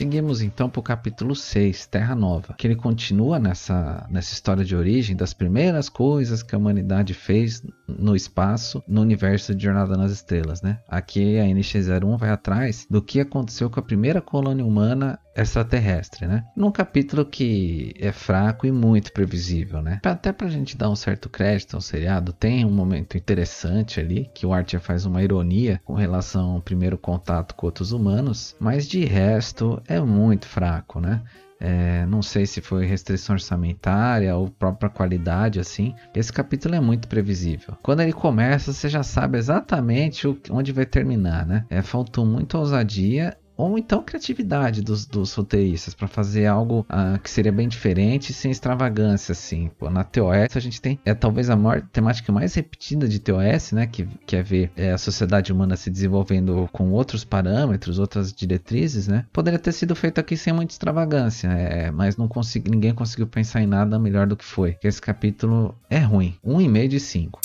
Seguimos 0.00 0.40
então 0.40 0.70
para 0.70 0.80
o 0.80 0.82
capítulo 0.82 1.36
6, 1.36 1.84
Terra 1.88 2.14
Nova, 2.14 2.54
que 2.56 2.66
ele 2.66 2.74
continua 2.74 3.38
nessa, 3.38 4.06
nessa 4.08 4.32
história 4.32 4.64
de 4.64 4.74
origem 4.74 5.14
das 5.14 5.34
primeiras 5.34 5.90
coisas 5.90 6.42
que 6.42 6.54
a 6.54 6.58
humanidade 6.58 7.12
fez 7.12 7.62
no 7.86 8.16
espaço, 8.16 8.82
no 8.88 9.02
universo 9.02 9.54
de 9.54 9.62
Jornada 9.62 9.98
nas 9.98 10.10
Estrelas. 10.10 10.62
Né? 10.62 10.78
Aqui 10.88 11.38
a 11.38 11.44
NX-01 11.44 12.16
vai 12.16 12.30
atrás 12.30 12.86
do 12.88 13.02
que 13.02 13.20
aconteceu 13.20 13.68
com 13.68 13.78
a 13.78 13.82
primeira 13.82 14.22
colônia 14.22 14.64
humana 14.64 15.18
extraterrestre, 15.34 16.26
né? 16.26 16.44
Num 16.56 16.70
capítulo 16.70 17.24
que 17.24 17.94
é 17.98 18.12
fraco 18.12 18.66
e 18.66 18.72
muito 18.72 19.12
previsível, 19.12 19.82
né? 19.82 20.00
Até 20.04 20.32
pra 20.32 20.48
gente 20.48 20.76
dar 20.76 20.90
um 20.90 20.96
certo 20.96 21.28
crédito 21.28 21.74
ao 21.74 21.80
seriado, 21.80 22.32
tem 22.32 22.64
um 22.64 22.70
momento 22.70 23.16
interessante 23.16 24.00
ali, 24.00 24.30
que 24.34 24.46
o 24.46 24.52
Archer 24.52 24.80
faz 24.80 25.04
uma 25.04 25.22
ironia 25.22 25.80
com 25.84 25.94
relação 25.94 26.52
ao 26.52 26.62
primeiro 26.62 26.98
contato 26.98 27.54
com 27.54 27.66
outros 27.66 27.92
humanos, 27.92 28.56
mas 28.58 28.86
de 28.86 29.04
resto 29.04 29.82
é 29.86 30.00
muito 30.00 30.46
fraco, 30.46 31.00
né? 31.00 31.22
É, 31.62 32.06
não 32.06 32.22
sei 32.22 32.46
se 32.46 32.62
foi 32.62 32.86
restrição 32.86 33.34
orçamentária 33.34 34.34
ou 34.34 34.48
própria 34.48 34.88
qualidade, 34.88 35.60
assim. 35.60 35.94
Esse 36.14 36.32
capítulo 36.32 36.74
é 36.74 36.80
muito 36.80 37.06
previsível. 37.06 37.76
Quando 37.82 38.00
ele 38.00 38.14
começa, 38.14 38.72
você 38.72 38.88
já 38.88 39.02
sabe 39.02 39.36
exatamente 39.36 40.26
onde 40.50 40.72
vai 40.72 40.86
terminar, 40.86 41.46
né? 41.46 41.66
É, 41.68 41.82
faltou 41.82 42.24
muita 42.24 42.56
ousadia 42.56 43.36
ou 43.60 43.78
então 43.78 44.02
criatividade 44.02 44.82
dos, 44.82 45.06
dos 45.06 45.32
roteiristas 45.34 45.94
para 45.94 46.08
fazer 46.08 46.46
algo 46.46 46.86
uh, 46.90 47.18
que 47.18 47.30
seria 47.30 47.52
bem 47.52 47.68
diferente 47.68 48.32
sem 48.32 48.50
extravagância 48.50 49.32
assim. 49.32 49.70
Pô, 49.78 49.90
na 49.90 50.04
TOS 50.04 50.56
a 50.56 50.60
gente 50.60 50.80
tem 50.80 50.98
é 51.04 51.14
talvez 51.14 51.50
a 51.50 51.56
maior 51.56 51.82
temática 51.82 52.32
mais 52.32 52.54
repetida 52.54 53.08
de 53.08 53.18
TOS, 53.18 53.72
né, 53.72 53.86
que, 53.86 54.06
que 54.26 54.36
é 54.36 54.42
ver 54.42 54.70
é, 54.76 54.92
a 54.92 54.98
sociedade 54.98 55.52
humana 55.52 55.76
se 55.76 55.90
desenvolvendo 55.90 56.68
com 56.72 56.90
outros 56.90 57.24
parâmetros, 57.24 57.98
outras 57.98 58.32
diretrizes, 58.32 59.08
né? 59.08 59.26
Poderia 59.32 59.58
ter 59.58 59.72
sido 59.72 59.94
feito 59.94 60.18
aqui 60.18 60.36
sem 60.36 60.52
muita 60.52 60.72
extravagância, 60.72 61.48
é, 61.48 61.90
mas 61.90 62.16
não 62.16 62.28
consegui, 62.28 62.70
ninguém 62.70 62.94
conseguiu 62.94 63.26
pensar 63.26 63.62
em 63.62 63.66
nada 63.66 63.98
melhor 63.98 64.26
do 64.26 64.36
que 64.36 64.44
foi. 64.44 64.76
Esse 64.82 65.00
capítulo 65.00 65.74
é 65.88 65.98
ruim, 65.98 66.36
um 66.42 66.60
e 66.60 66.68
meio 66.68 66.88
de 66.88 67.00
cinco 67.00 67.40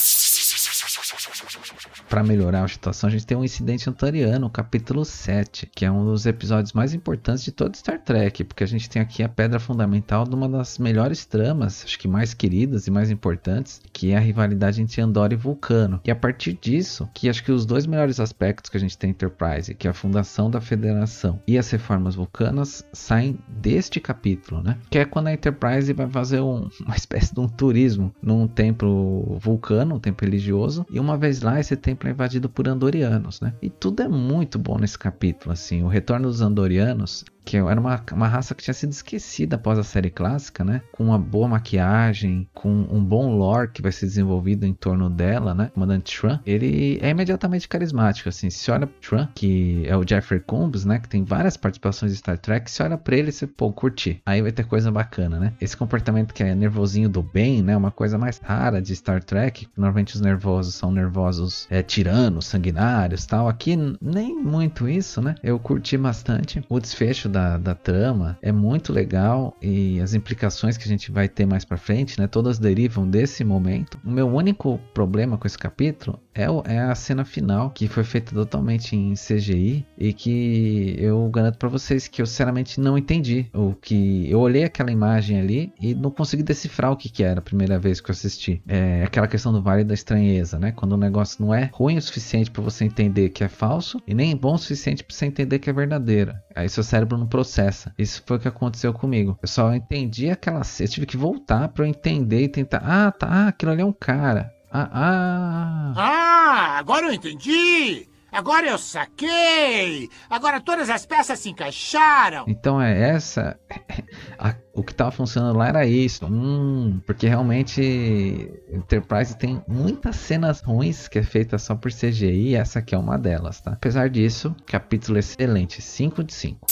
para 2.10 2.24
melhorar 2.24 2.64
a 2.64 2.68
situação, 2.68 3.08
a 3.08 3.12
gente 3.12 3.26
tem 3.26 3.38
um 3.38 3.44
incidente 3.44 3.90
antariano, 3.90 4.50
capítulo 4.50 5.04
7, 5.04 5.70
que 5.74 5.86
é 5.86 5.92
um 5.92 6.06
dos 6.06 6.26
episódios 6.26 6.74
mais 6.74 6.94
importantes 6.94 7.44
de 7.44 7.52
todo 7.52 7.76
Star 7.76 8.00
Trek, 8.00 8.44
porque 8.44 8.64
a 8.64 8.68
gente 8.68 8.90
tem 8.90 9.02
aqui 9.02 9.24
a 9.24 9.30
pedra 9.30 9.60
fundamental 9.60 10.26
de 10.26 10.36
uma 10.36 10.48
das 10.48 10.78
melhores 10.78 11.26
tramas, 11.26 11.84
acho 11.84 11.98
que 11.98 12.08
mais 12.08 12.34
queridas 12.34 12.88
e 12.88 12.92
mais 12.92 13.10
importantes, 13.10 13.82
que 13.92 14.12
é 14.12 14.18
a 14.18 14.20
rivalidade 14.20 14.82
entre 14.82 15.02
Andor 15.02 15.34
e 15.34 15.36
Vulcano. 15.36 16.00
E 16.06 16.12
a 16.12 16.16
partir 16.16 16.58
disso, 16.62 17.10
que 17.14 17.30
acho 17.30 17.44
que 17.44 17.52
os 17.52 17.66
dois 17.66 17.86
melhores 17.86 18.20
aspectos 18.20 18.70
que 18.70 18.78
a 18.78 18.80
gente 18.80 18.98
tem 18.98 19.10
em 19.10 19.12
Enterprise, 19.12 19.74
que 19.74 19.88
é 19.88 19.92
a 19.92 19.94
fundação 19.94 20.50
da 20.50 20.62
Federação 20.62 21.42
e 21.48 21.58
as 21.58 21.70
reformas 21.70 22.16
vulcanas, 22.16 22.86
saem 22.94 23.38
deste 23.48 24.00
capítulo, 24.00 24.62
né? 24.62 24.78
Que 24.90 25.00
é 25.00 25.06
quando 25.06 25.28
a 25.28 25.34
Enterprise 25.34 25.92
vai 25.94 26.08
fazer 26.10 26.42
um, 26.42 26.70
uma 26.86 26.96
espécie 26.96 27.34
de 27.34 27.40
um 27.40 27.48
turismo 27.48 28.14
num 28.22 28.48
templo 28.48 29.38
vulcano, 29.40 29.96
um 29.96 30.00
templo 30.00 30.26
religioso, 30.26 30.86
e 30.90 31.00
uma 31.00 31.18
vez 31.18 31.42
lá 31.42 31.60
esse 31.60 31.76
templo 31.76 31.95
é 32.04 32.10
invadido 32.10 32.50
por 32.50 32.68
andorianos, 32.68 33.42
né? 33.42 33.54
E 33.62 33.70
tudo 33.70 34.04
é 34.04 34.08
muito 34.08 34.58
bom 34.60 34.78
nesse 34.78 34.98
capítulo, 34.98 35.52
assim. 35.52 35.84
O 35.84 35.88
retorno 35.88 36.28
dos 36.28 36.42
andorianos 36.42 37.24
que 37.46 37.58
era 37.58 37.80
uma, 37.80 38.02
uma 38.12 38.28
raça 38.28 38.56
que 38.56 38.64
tinha 38.64 38.74
sido 38.74 38.92
esquecida 38.92 39.56
após 39.56 39.78
a 39.78 39.84
série 39.84 40.10
clássica, 40.10 40.64
né? 40.64 40.82
Com 40.92 41.06
uma 41.06 41.20
boa 41.20 41.48
maquiagem, 41.48 42.48
com 42.54 42.70
um 42.70 43.04
bom 43.04 43.38
lore 43.38 43.70
que 43.72 43.82
vai 43.82 43.92
ser 43.92 44.08
desenvolvido 44.08 44.66
em 44.66 44.74
torno 44.74 45.10
dela, 45.10 45.54
né? 45.54 45.70
Comandante 45.74 46.20
Tran, 46.20 46.40
ele 46.46 47.00
é 47.02 47.10
imediatamente 47.10 47.68
carismático, 47.68 48.30
assim. 48.30 48.50
Se 48.50 48.72
olha 48.72 48.90
Tran, 49.02 49.28
que 49.36 49.84
é 49.86 49.96
o 49.96 50.08
Jeffrey 50.08 50.40
Combs, 50.40 50.86
né? 50.86 51.00
Que 51.00 51.08
tem 51.08 51.24
várias 51.24 51.56
participações 51.56 52.12
de 52.12 52.18
Star 52.18 52.38
Trek, 52.38 52.70
se 52.70 52.82
olha 52.82 52.98
pra 52.98 53.16
ele, 53.16 53.32
você, 53.32 53.46
pô, 53.46 53.72
curtir. 53.72 54.22
Aí 54.26 54.42
vai 54.42 54.52
ter 54.52 54.66
coisa 54.66 54.92
bacana, 54.92 55.40
né? 55.40 55.54
Esse 55.62 55.78
comportamento 55.78 56.34
que 56.34 56.44
é 56.44 56.56
nervosinho 56.56 57.08
do 57.08 57.22
bem, 57.22 57.62
né? 57.62 57.78
Uma 57.78 57.92
coisa 57.92 58.18
mais 58.18 58.40
rara 58.40 58.82
de 58.82 58.96
Star 58.96 59.24
Trek. 59.24 59.68
Normalmente 59.78 60.16
os 60.16 60.22
nervosos 60.22 60.76
são 60.76 60.92
nervosos 60.92 61.68
é, 61.70 61.84
tiranos, 61.84 62.48
sanguinários 62.48 63.26
tal. 63.26 63.48
Aqui 63.48 63.78
nem 64.02 64.36
muito 64.36 64.90
isso, 64.90 65.22
né? 65.22 65.36
Eu 65.44 65.60
curti 65.60 65.98
bastante. 65.98 66.64
O 66.70 66.80
desfecho 66.80 67.30
da, 67.36 67.58
da 67.58 67.76
trama 67.76 68.38
é 68.42 68.50
muito 68.50 68.94
legal 68.94 69.58
e 69.62 70.00
as 70.00 70.14
implicações 70.14 70.78
que 70.78 70.86
a 70.86 70.88
gente 70.88 71.12
vai 71.12 71.28
ter 71.28 71.46
mais 71.46 71.66
para 71.66 71.76
frente, 71.76 72.18
né, 72.18 72.28
todas 72.28 72.58
derivam 72.58 73.06
desse 73.06 73.44
momento. 73.44 74.00
O 74.06 74.10
meu 74.10 74.28
único 74.28 74.80
problema 74.94 75.38
com 75.38 75.46
esse 75.46 75.58
capítulo 75.58 76.18
é, 76.34 76.50
o, 76.50 76.64
é 76.66 76.80
a 76.80 76.96
cena 76.96 77.26
final, 77.26 77.72
que 77.72 77.90
foi 77.90 78.06
feita 78.06 78.34
totalmente 78.34 78.96
em 78.96 79.14
CGI 79.16 79.86
e 79.98 80.14
que 80.14 80.96
eu 80.98 81.30
garanto 81.30 81.58
para 81.58 81.68
vocês 81.68 82.08
que 82.08 82.22
eu 82.22 82.26
sinceramente 82.26 82.80
não 82.80 82.98
entendi 82.98 83.48
o 83.54 83.74
que 83.74 84.30
eu 84.30 84.40
olhei 84.40 84.64
aquela 84.64 84.92
imagem 84.92 85.38
ali 85.38 85.74
e 85.82 85.94
não 85.94 86.12
consegui 86.12 86.44
decifrar 86.44 86.92
o 86.92 86.98
que, 86.98 87.10
que 87.10 87.24
era 87.24 87.40
a 87.40 87.44
primeira 87.44 87.78
vez 87.78 88.00
que 88.00 88.10
eu 88.10 88.14
assisti. 88.14 88.62
É 88.66 89.04
aquela 89.04 89.28
questão 89.28 89.52
do 89.52 89.62
vale 89.62 89.84
da 89.84 89.94
estranheza, 89.94 90.58
né? 90.58 90.72
Quando 90.72 90.94
o 90.94 90.98
negócio 90.98 91.44
não 91.44 91.54
é 91.54 91.70
ruim 91.74 91.98
o 91.98 92.02
suficiente 92.02 92.50
para 92.50 92.64
você 92.64 92.86
entender 92.86 93.30
que 93.30 93.44
é 93.44 93.50
falso 93.50 94.02
e 94.08 94.14
nem 94.14 94.36
bom 94.36 94.54
o 94.54 94.58
suficiente 94.58 95.04
para 95.04 95.14
você 95.14 95.26
entender 95.26 95.60
que 95.60 95.70
é 95.70 95.74
verdadeiro. 95.74 96.34
Aí 96.56 96.70
seu 96.70 96.84
cérebro 96.84 97.18
não 97.18 97.28
processa. 97.28 97.94
Isso 97.98 98.24
foi 98.26 98.38
o 98.38 98.40
que 98.40 98.48
aconteceu 98.48 98.94
comigo. 98.94 99.38
Eu 99.42 99.48
só 99.48 99.74
entendi 99.74 100.30
aquela 100.30 100.64
cena. 100.64 100.88
Eu 100.88 100.92
tive 100.94 101.06
que 101.06 101.18
voltar 101.18 101.68
para 101.68 101.84
eu 101.84 101.90
entender 101.90 102.44
e 102.44 102.48
tentar. 102.48 102.82
Ah, 102.84 103.12
tá. 103.12 103.28
Ah, 103.30 103.48
aquilo 103.50 103.72
ali 103.72 103.82
é 103.82 103.86
um 103.86 103.92
cara. 103.92 104.54
Ah, 104.72 104.90
ah. 104.94 105.94
Ah, 105.98 106.78
agora 106.78 107.08
eu 107.08 107.14
entendi. 107.14 108.08
Agora 108.36 108.68
eu 108.68 108.78
saquei! 108.78 110.10
Agora 110.30 110.60
todas 110.60 110.90
as 110.90 111.06
peças 111.06 111.40
se 111.40 111.50
encaixaram! 111.50 112.44
Então 112.50 112.82
é 112.82 113.12
essa. 113.12 113.58
A, 114.38 114.54
o 114.74 114.84
que 114.84 114.92
estava 114.92 115.10
funcionando 115.10 115.58
lá 115.58 115.70
era 115.70 115.86
isso. 115.86 116.26
Hum, 116.26 117.00
porque 117.06 117.30
realmente 117.30 118.52
Enterprise 118.70 119.38
tem 119.38 119.64
muitas 119.66 120.18
cenas 120.18 120.60
ruins 120.60 121.08
que 121.08 121.20
é 121.20 121.24
feita 121.24 121.58
só 121.58 121.76
por 121.76 121.94
CGI 121.94 122.50
e 122.50 122.56
essa 122.56 122.80
aqui 122.80 122.94
é 122.94 122.98
uma 122.98 123.18
delas, 123.18 123.62
tá? 123.62 123.72
Apesar 123.72 124.10
disso, 124.10 124.54
capítulo 124.66 125.18
excelente, 125.18 125.82
5 125.82 126.22
de 126.22 126.34
5. 126.34 126.68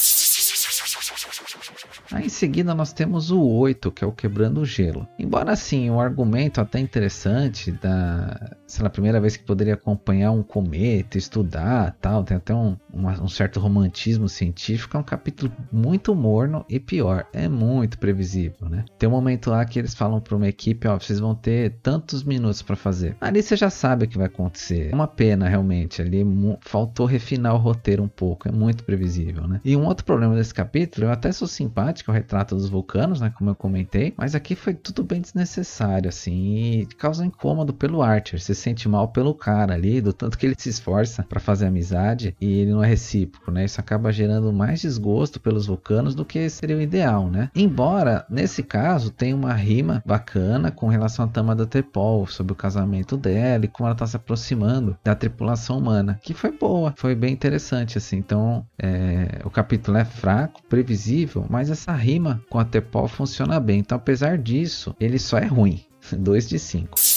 Aí 2.11 2.25
em 2.25 2.29
seguida 2.29 2.75
nós 2.75 2.91
temos 2.91 3.31
o 3.31 3.41
8, 3.41 3.89
que 3.91 4.03
é 4.03 4.07
o 4.07 4.11
Quebrando 4.11 4.61
o 4.61 4.65
Gelo. 4.65 5.07
Embora 5.17 5.53
assim, 5.53 5.89
o 5.89 5.99
argumento 5.99 6.59
até 6.59 6.79
interessante 6.79 7.71
da, 7.71 8.57
sei 8.73 8.83
lá, 8.83 8.89
primeira 8.89 9.21
vez 9.21 9.37
que 9.37 9.43
poderia 9.43 9.75
acompanhar 9.75 10.31
um 10.31 10.41
cometa, 10.41 11.17
estudar, 11.17 11.95
tal, 12.01 12.23
tem 12.23 12.37
até 12.37 12.55
um, 12.55 12.75
uma, 12.91 13.11
um 13.21 13.27
certo 13.27 13.59
romantismo 13.59 14.27
científico, 14.27 14.97
é 14.97 14.99
um 14.99 15.03
capítulo 15.03 15.51
muito 15.71 16.15
morno 16.15 16.65
e 16.67 16.79
pior, 16.79 17.27
é 17.31 17.47
muito 17.47 17.99
previsível, 17.99 18.67
né? 18.67 18.83
Tem 18.97 19.07
um 19.07 19.11
momento 19.11 19.51
lá 19.51 19.63
que 19.63 19.77
eles 19.77 19.93
falam 19.93 20.19
para 20.19 20.35
uma 20.35 20.47
equipe, 20.47 20.87
ó, 20.87 20.97
vocês 20.97 21.19
vão 21.19 21.35
ter 21.35 21.75
tantos 21.83 22.23
minutos 22.23 22.61
para 22.61 22.75
fazer. 22.75 23.15
Ali 23.21 23.43
você 23.43 23.55
já 23.55 23.69
sabe 23.69 24.05
o 24.05 24.07
que 24.07 24.17
vai 24.17 24.27
acontecer. 24.27 24.89
É 24.91 24.95
uma 24.95 25.07
pena 25.07 25.47
realmente, 25.47 26.01
ali 26.01 26.25
faltou 26.61 27.05
refinar 27.05 27.53
o 27.53 27.59
roteiro 27.59 28.01
um 28.01 28.07
pouco, 28.07 28.47
é 28.47 28.51
muito 28.51 28.83
previsível, 28.83 29.47
né? 29.47 29.61
E 29.63 29.75
um 29.75 29.85
outro 29.85 30.03
problema 30.03 30.35
desse 30.35 30.53
capítulo, 30.53 31.07
eu 31.07 31.11
até 31.11 31.31
sou 31.31 31.47
simpático 31.47 32.05
que 32.05 32.09
é 32.09 32.11
o 32.11 32.15
retrato 32.15 32.55
dos 32.55 32.69
vulcanos, 32.69 33.21
né? 33.21 33.31
Como 33.37 33.49
eu 33.49 33.55
comentei. 33.55 34.13
Mas 34.17 34.35
aqui 34.35 34.55
foi 34.55 34.73
tudo 34.73 35.03
bem 35.03 35.21
desnecessário, 35.21 36.09
assim. 36.09 36.79
E 36.79 36.85
causa 36.97 37.25
incômodo 37.25 37.73
pelo 37.73 38.01
Archer. 38.01 38.41
Você 38.41 38.53
sente 38.63 38.87
mal 38.87 39.09
pelo 39.09 39.33
cara 39.33 39.73
ali, 39.73 39.99
do 39.99 40.13
tanto 40.13 40.37
que 40.37 40.45
ele 40.45 40.55
se 40.57 40.69
esforça 40.69 41.23
para 41.23 41.39
fazer 41.39 41.65
amizade 41.65 42.35
e 42.39 42.59
ele 42.59 42.71
não 42.71 42.83
é 42.83 42.87
recíproco, 42.87 43.51
né? 43.51 43.65
Isso 43.65 43.79
acaba 43.79 44.11
gerando 44.11 44.53
mais 44.53 44.81
desgosto 44.81 45.39
pelos 45.39 45.67
vulcanos 45.67 46.15
do 46.15 46.23
que 46.23 46.49
seria 46.49 46.77
o 46.77 46.81
ideal, 46.81 47.29
né? 47.29 47.49
Embora, 47.53 48.25
nesse 48.29 48.63
caso, 48.63 49.11
tenha 49.11 49.35
uma 49.35 49.53
rima 49.53 50.01
bacana 50.05 50.71
com 50.71 50.87
relação 50.87 51.25
à 51.25 51.27
Tama 51.27 51.55
da 51.55 51.65
Tepol, 51.65 52.25
sobre 52.27 52.53
o 52.53 52.55
casamento 52.55 53.17
dela 53.17 53.65
e 53.65 53.67
como 53.67 53.87
ela 53.87 53.93
está 53.93 54.07
se 54.07 54.15
aproximando 54.15 54.97
da 55.03 55.15
tripulação 55.15 55.77
humana, 55.77 56.19
que 56.23 56.33
foi 56.33 56.51
boa, 56.51 56.93
foi 56.95 57.15
bem 57.15 57.33
interessante, 57.33 57.97
assim. 57.97 58.17
Então, 58.17 58.65
é, 58.79 59.41
o 59.43 59.49
capítulo 59.49 59.97
é 59.97 60.05
fraco, 60.05 60.61
previsível, 60.69 61.45
mas 61.49 61.69
essa 61.69 61.91
rima 61.91 62.41
com 62.49 62.59
a 62.59 62.65
Tepol 62.65 63.07
funciona 63.07 63.59
bem. 63.59 63.79
Então, 63.79 63.97
apesar 63.97 64.37
disso, 64.37 64.95
ele 64.99 65.19
só 65.19 65.37
é 65.37 65.45
ruim. 65.45 65.83
2 66.11 66.49
de 66.49 66.59
5. 66.59 67.12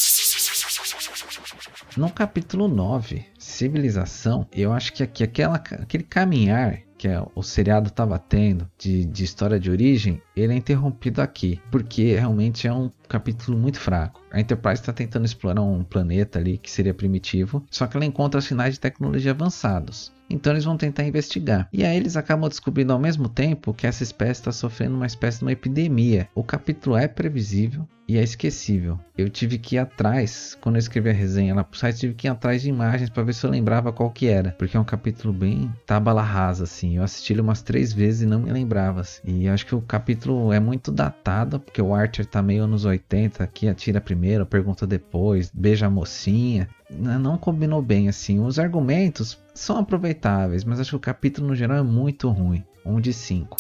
No 1.97 2.11
capítulo 2.11 2.69
9, 2.69 3.25
Civilização, 3.39 4.47
eu 4.53 4.71
acho 4.71 4.93
que 4.93 5.03
aqui 5.03 5.25
aquela, 5.25 5.57
aquele 5.57 6.05
caminhar 6.05 6.83
que 6.99 7.09
é, 7.09 7.23
o 7.35 7.43
seriado 7.43 7.89
estava 7.89 8.19
tendo 8.19 8.69
de, 8.79 9.07
de 9.07 9.25
história 9.25 9.59
de 9.59 9.71
origem, 9.71 10.21
ele 10.37 10.53
é 10.53 10.57
interrompido 10.57 11.23
aqui, 11.23 11.61
porque 11.71 12.15
realmente 12.15 12.67
é 12.67 12.73
um 12.73 12.91
capítulo 13.09 13.57
muito 13.57 13.81
fraco. 13.81 14.21
A 14.31 14.41
Enterprise 14.41 14.81
está 14.81 14.93
tentando 14.93 15.25
explorar 15.25 15.63
um 15.63 15.83
planeta 15.85 16.39
ali 16.39 16.59
que 16.59 16.71
seria 16.71 16.93
primitivo, 16.93 17.65
só 17.71 17.87
que 17.87 17.97
ela 17.97 18.07
encontra 18.07 18.43
sinais 18.43 18.75
de 18.75 18.81
tecnologia 18.81 19.31
avançados. 19.33 20.13
Então 20.29 20.53
eles 20.53 20.65
vão 20.65 20.77
tentar 20.77 21.05
investigar. 21.05 21.69
E 21.73 21.85
aí 21.85 21.97
eles 21.97 22.17
acabam 22.17 22.49
descobrindo 22.49 22.93
ao 22.93 22.99
mesmo 22.99 23.29
tempo 23.29 23.75
que 23.75 23.87
essa 23.87 24.03
espécie 24.03 24.41
está 24.41 24.53
sofrendo 24.53 24.97
uma 24.97 25.07
espécie 25.07 25.39
de 25.39 25.45
uma 25.45 25.53
epidemia. 25.53 26.29
O 26.35 26.43
capítulo 26.43 26.97
é 26.97 27.07
previsível 27.07 27.87
e 28.09 28.19
é 28.19 28.23
esquecível. 28.23 28.99
Eu 29.17 29.29
tive 29.29 29.59
que 29.59 29.77
ir 29.77 29.79
atrás, 29.79 30.57
quando 30.61 30.77
eu 30.77 30.81
escrevi 30.81 31.11
a 31.11 31.13
resenha 31.13 31.55
lá 31.55 31.65
pro 31.65 31.79
site, 31.79 31.99
tive 31.99 32.15
que 32.15 32.27
ir 32.27 32.31
atrás 32.31 32.63
de 32.63 32.69
imagens 32.69 33.11
para 33.11 33.23
ver 33.23 33.35
se 33.35 33.45
eu 33.45 33.51
lembrava 33.51 33.93
qual 33.93 34.11
que 34.11 34.27
era. 34.27 34.53
Porque 34.53 34.77
é 34.77 34.81
um 34.81 34.85
capítulo 34.85 35.33
bem 35.33 35.73
tábala 35.85 36.23
rasa, 36.23 36.65
assim. 36.65 36.97
Eu 36.97 37.03
assisti 37.03 37.33
ele 37.33 37.41
umas 37.41 37.63
três 37.63 37.93
vezes 37.93 38.23
e 38.23 38.27
não 38.27 38.41
me 38.41 38.53
lembrava. 38.53 39.01
Assim. 39.01 39.21
E 39.27 39.49
acho 39.49 39.67
que 39.67 39.75
o 39.75 39.81
capítulo 39.81 40.53
é 40.53 40.61
muito 40.61 40.93
datado, 40.93 41.59
porque 41.59 41.83
o 41.83 41.95
Archer 41.95 42.27
tá 42.27 42.41
meio 42.41 42.65
anos 42.65 42.85
80, 42.85 43.43
aqui 43.43 43.69
atira 43.69 44.01
primeiro, 44.01 44.47
pergunta 44.47 44.87
depois, 44.87 45.51
beija 45.53 45.87
a 45.87 45.91
mocinha. 45.91 46.69
Não 46.89 47.37
combinou 47.37 47.83
bem, 47.83 48.09
assim. 48.09 48.41
Os 48.41 48.59
argumentos 48.59 49.39
são 49.55 49.79
aproveitáveis, 49.79 50.65
mas 50.65 50.79
acho 50.79 50.91
que 50.91 50.97
o 50.97 51.01
capítulo 51.01 51.49
no 51.49 51.55
geral 51.55 51.79
é 51.79 51.83
muito 51.83 52.29
ruim. 52.29 52.65
Um 52.85 53.01
de 53.01 53.13
cinco. 53.13 53.57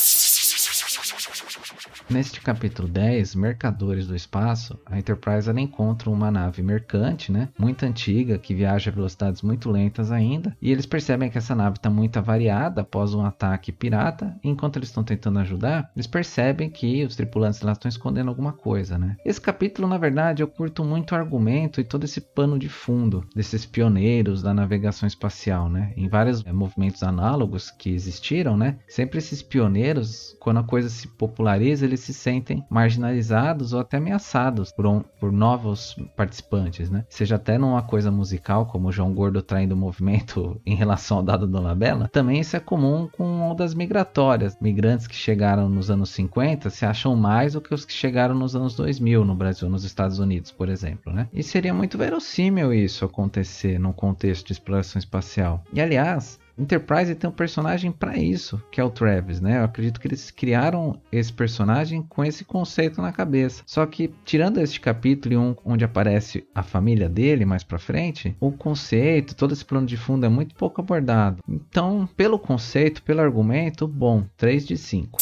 Neste 2.09 2.41
capítulo 2.41 2.87
10, 2.87 3.35
Mercadores 3.35 4.07
do 4.07 4.15
Espaço, 4.15 4.79
a 4.87 4.97
Enterprise 4.97 5.51
encontra 5.51 6.09
uma 6.09 6.31
nave 6.31 6.63
mercante, 6.63 7.33
né, 7.33 7.49
muito 7.59 7.85
antiga, 7.85 8.39
que 8.39 8.55
viaja 8.55 8.93
a 8.93 8.95
velocidades 8.95 9.43
muito 9.43 9.69
lentas 9.69 10.13
ainda, 10.13 10.57
e 10.63 10.71
eles 10.71 10.87
percebem 10.87 11.29
que 11.29 11.37
essa 11.37 11.55
nave 11.55 11.79
está 11.79 11.91
muito 11.91 12.17
avariada 12.17 12.83
após 12.83 13.13
um 13.13 13.27
ataque 13.27 13.73
pirata, 13.73 14.37
enquanto 14.45 14.77
eles 14.77 14.89
estão 14.89 15.03
tentando 15.03 15.41
ajudar, 15.41 15.91
eles 15.97 16.07
percebem 16.07 16.71
que 16.71 17.05
os 17.05 17.17
tripulantes 17.17 17.61
lá 17.61 17.73
estão 17.73 17.89
escondendo 17.89 18.29
alguma 18.29 18.53
coisa, 18.53 18.97
né. 18.97 19.17
Esse 19.25 19.41
capítulo, 19.41 19.89
na 19.89 19.99
verdade, 19.99 20.45
eu 20.45 20.49
curto 20.49 20.85
muito 20.85 21.11
o 21.11 21.17
argumento 21.17 21.81
e 21.81 21.85
todo 21.85 22.05
esse 22.05 22.21
pano 22.21 22.57
de 22.57 22.69
fundo 22.69 23.27
desses 23.35 23.67
pioneiros 23.67 24.43
da 24.43 24.55
navegação 24.55 25.09
espacial, 25.09 25.69
né. 25.69 25.93
Em 25.97 26.09
vários 26.09 26.47
é, 26.47 26.53
movimentos 26.53 27.03
análogos 27.03 27.69
que 27.69 27.91
existiram, 27.91 28.57
né, 28.57 28.79
sempre 28.87 29.19
esses 29.19 29.43
pioneiros, 29.43 30.37
quando 30.39 30.61
a 30.61 30.65
coisa 30.65 30.89
se 30.89 31.09
populariza, 31.09 31.85
eles 31.85 31.96
eles 31.97 32.00
se 32.00 32.15
sentem 32.15 32.65
marginalizados 32.69 33.73
ou 33.73 33.81
até 33.81 33.97
ameaçados 33.97 34.71
por, 34.71 34.87
um, 34.87 35.00
por 35.19 35.33
novos 35.33 35.97
participantes, 36.15 36.91
né? 36.91 37.05
Seja 37.09 37.37
até 37.37 37.59
numa 37.59 37.83
coisa 37.83 38.11
musical, 38.11 38.67
como 38.67 38.88
o 38.88 38.93
João 38.93 39.12
Gordo 39.15 39.43
traindo 39.43 39.75
o 39.75 39.79
movimento 39.79 40.61
em 40.65 40.75
relação 40.75 41.19
ao 41.19 41.23
dado 41.23 41.47
Dona 41.47 41.75
Bela, 41.75 42.09
também 42.12 42.41
isso 42.41 42.57
é 42.57 42.61
comum 42.61 43.09
com 43.17 43.25
ondas 43.41 43.75
migratórias. 43.75 44.57
Migrantes 44.61 45.07
que 45.07 45.17
chegaram 45.17 45.69
nos 45.69 45.91
anos 45.91 46.11
50 46.11 46.71
se 46.71 46.85
acham 46.85 47.17
mais 47.17 47.55
do 47.55 47.61
que 47.61 47.75
os 47.75 47.85
que 47.85 47.93
chegaram 47.93 48.35
nos 48.35 48.55
anos 48.55 48.76
2000 48.76 49.25
no 49.25 49.35
Brasil, 49.35 49.69
nos 49.69 49.85
Estados 49.85 50.19
Unidos, 50.19 50.53
por 50.53 50.69
exemplo, 50.69 51.12
né? 51.12 51.29
E 51.33 51.43
seria 51.43 51.73
muito 51.73 51.97
verossímil 51.97 52.73
isso 52.75 53.05
acontecer 53.05 53.79
num 53.79 53.93
contexto 53.93 54.47
de 54.47 54.53
exploração 54.53 54.99
espacial. 54.99 55.65
E 55.73 55.81
aliás, 55.81 56.38
Enterprise 56.59 57.15
tem 57.15 57.29
um 57.29 57.33
personagem 57.33 57.93
para 57.93 58.17
isso, 58.17 58.63
que 58.71 58.81
é 58.81 58.85
o 58.85 58.91
Travis, 58.91 59.41
né? 59.41 59.59
Eu 59.59 59.65
acredito 59.65 60.01
que 60.01 60.09
eles 60.09 60.31
criaram 60.31 61.01
esse 61.13 61.33
personagem 61.33 62.03
com 62.03 62.25
esse 62.25 62.45
conceito 62.45 63.01
na 63.03 63.13
cabeça. 63.13 63.63
Só 63.67 63.85
que 63.87 64.13
tirando 64.25 64.61
este 64.61 64.81
capítulo 64.81 65.39
um, 65.39 65.55
onde 65.65 65.85
aparece 65.85 66.47
a 66.55 66.63
família 66.63 67.09
dele 67.09 67.45
mais 67.45 67.63
para 67.63 67.79
frente, 67.79 68.37
o 68.41 68.51
conceito, 68.51 69.35
todo 69.35 69.53
esse 69.53 69.65
plano 69.65 69.87
de 69.87 69.97
fundo 69.97 70.25
é 70.25 70.29
muito 70.29 70.55
pouco 70.55 70.81
abordado. 70.81 71.43
Então, 71.49 72.09
pelo 72.17 72.39
conceito, 72.39 73.03
pelo 73.03 73.21
argumento, 73.21 73.87
bom, 73.87 74.25
3 74.37 74.67
de 74.67 74.77
5. 74.77 75.19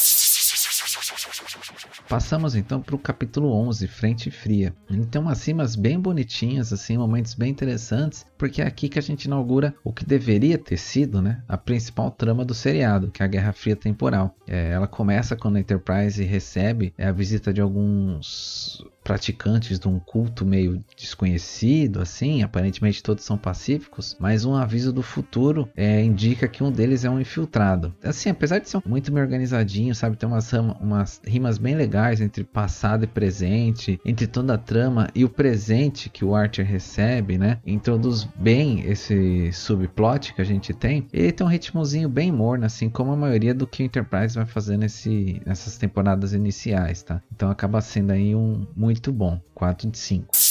Passamos 2.15 2.55
então 2.55 2.81
para 2.81 2.95
o 2.95 2.99
capítulo 2.99 3.51
11, 3.51 3.89
Frente 3.89 4.31
Fria. 4.31 4.73
Ele 4.89 5.05
tem 5.05 5.21
umas 5.21 5.39
cimas 5.39 5.75
bem 5.75 5.99
bonitinhas, 5.99 6.73
assim, 6.73 6.97
momentos 6.97 7.35
bem 7.35 7.51
interessantes, 7.51 8.25
porque 8.39 8.63
é 8.63 8.67
aqui 8.67 8.89
que 8.89 9.01
a 9.01 9.03
gente 9.03 9.25
inaugura 9.25 9.75
o 9.83 9.93
que 9.93 10.07
deveria 10.07 10.57
ter 10.57 10.77
sido 10.77 11.21
né, 11.21 11.43
a 11.49 11.59
principal 11.59 12.13
trama 12.13 12.45
do 12.45 12.55
seriado, 12.55 13.11
que 13.11 13.21
é 13.21 13.25
a 13.25 13.29
Guerra 13.29 13.53
Fria 13.53 13.75
Temporal. 13.75 14.33
É, 14.47 14.71
ela 14.71 14.87
começa 14.87 15.35
quando 15.35 15.57
a 15.57 15.61
Enterprise 15.61 16.23
recebe 16.23 16.95
é, 16.97 17.05
a 17.05 17.11
visita 17.11 17.53
de 17.53 17.61
alguns 17.61 18.81
praticantes 19.05 19.79
de 19.79 19.87
um 19.87 20.01
culto 20.01 20.47
meio 20.47 20.83
desconhecido, 20.97 22.01
assim, 22.01 22.43
aparentemente 22.43 23.03
todos 23.03 23.23
são 23.23 23.37
pacíficos, 23.37 24.17
mas 24.19 24.47
um 24.47 24.55
aviso 24.55 24.93
do 24.93 25.03
futuro 25.03 25.69
é, 25.77 26.03
indica 26.03 26.49
que 26.49 26.65
um 26.65 26.73
deles 26.73 27.05
é 27.05 27.11
um 27.11 27.21
infiltrado. 27.21 27.95
Assim, 28.03 28.31
apesar 28.31 28.59
de 28.59 28.69
ser 28.69 28.81
muito 28.87 29.13
bem 29.13 29.23
organizadinho, 29.23 29.95
sabe, 29.95 30.17
tem 30.17 30.29
umas, 30.29 30.51
umas 30.81 31.21
rimas 31.25 31.59
bem 31.59 31.75
legais 31.75 32.21
entre 32.21 32.43
passado 32.43 33.05
e 33.05 33.07
presente, 33.07 34.01
entre 34.05 34.27
toda 34.27 34.55
a 34.55 34.59
trama 34.59 35.09
e 35.15 35.25
o 35.25 35.29
presente 35.29 36.09
que 36.09 36.25
o 36.25 36.35
Archer 36.35 36.67
recebe, 36.67 37.37
né, 37.37 37.59
introduz 37.67 38.27
bem 38.37 38.81
esse 38.87 39.53
subplot 39.53 40.33
que 40.33 40.41
a 40.41 40.45
gente 40.45 40.73
tem. 40.73 41.07
Ele 41.13 41.31
tem 41.31 41.47
um 41.47 41.51
ritmozinho 41.51 42.09
bem 42.09 42.33
morno, 42.33 42.65
assim 42.65 42.89
como 42.89 43.13
a 43.13 43.17
maioria 43.17 43.53
do 43.53 43.67
que 43.67 43.83
o 43.83 43.87
Enterprise 43.87 44.35
vai 44.35 44.47
fazer 44.47 44.79
nesse, 44.79 45.43
nessas 45.45 45.77
temporadas 45.77 46.33
iniciais, 46.33 47.03
tá? 47.03 47.21
Então 47.35 47.51
acaba 47.51 47.81
sendo 47.81 48.13
aí 48.13 48.35
um 48.35 48.67
muito 48.75 48.94
muito 48.95 49.13
bom. 49.13 49.41
4 49.55 49.91
de 49.91 49.99
5. 49.99 50.44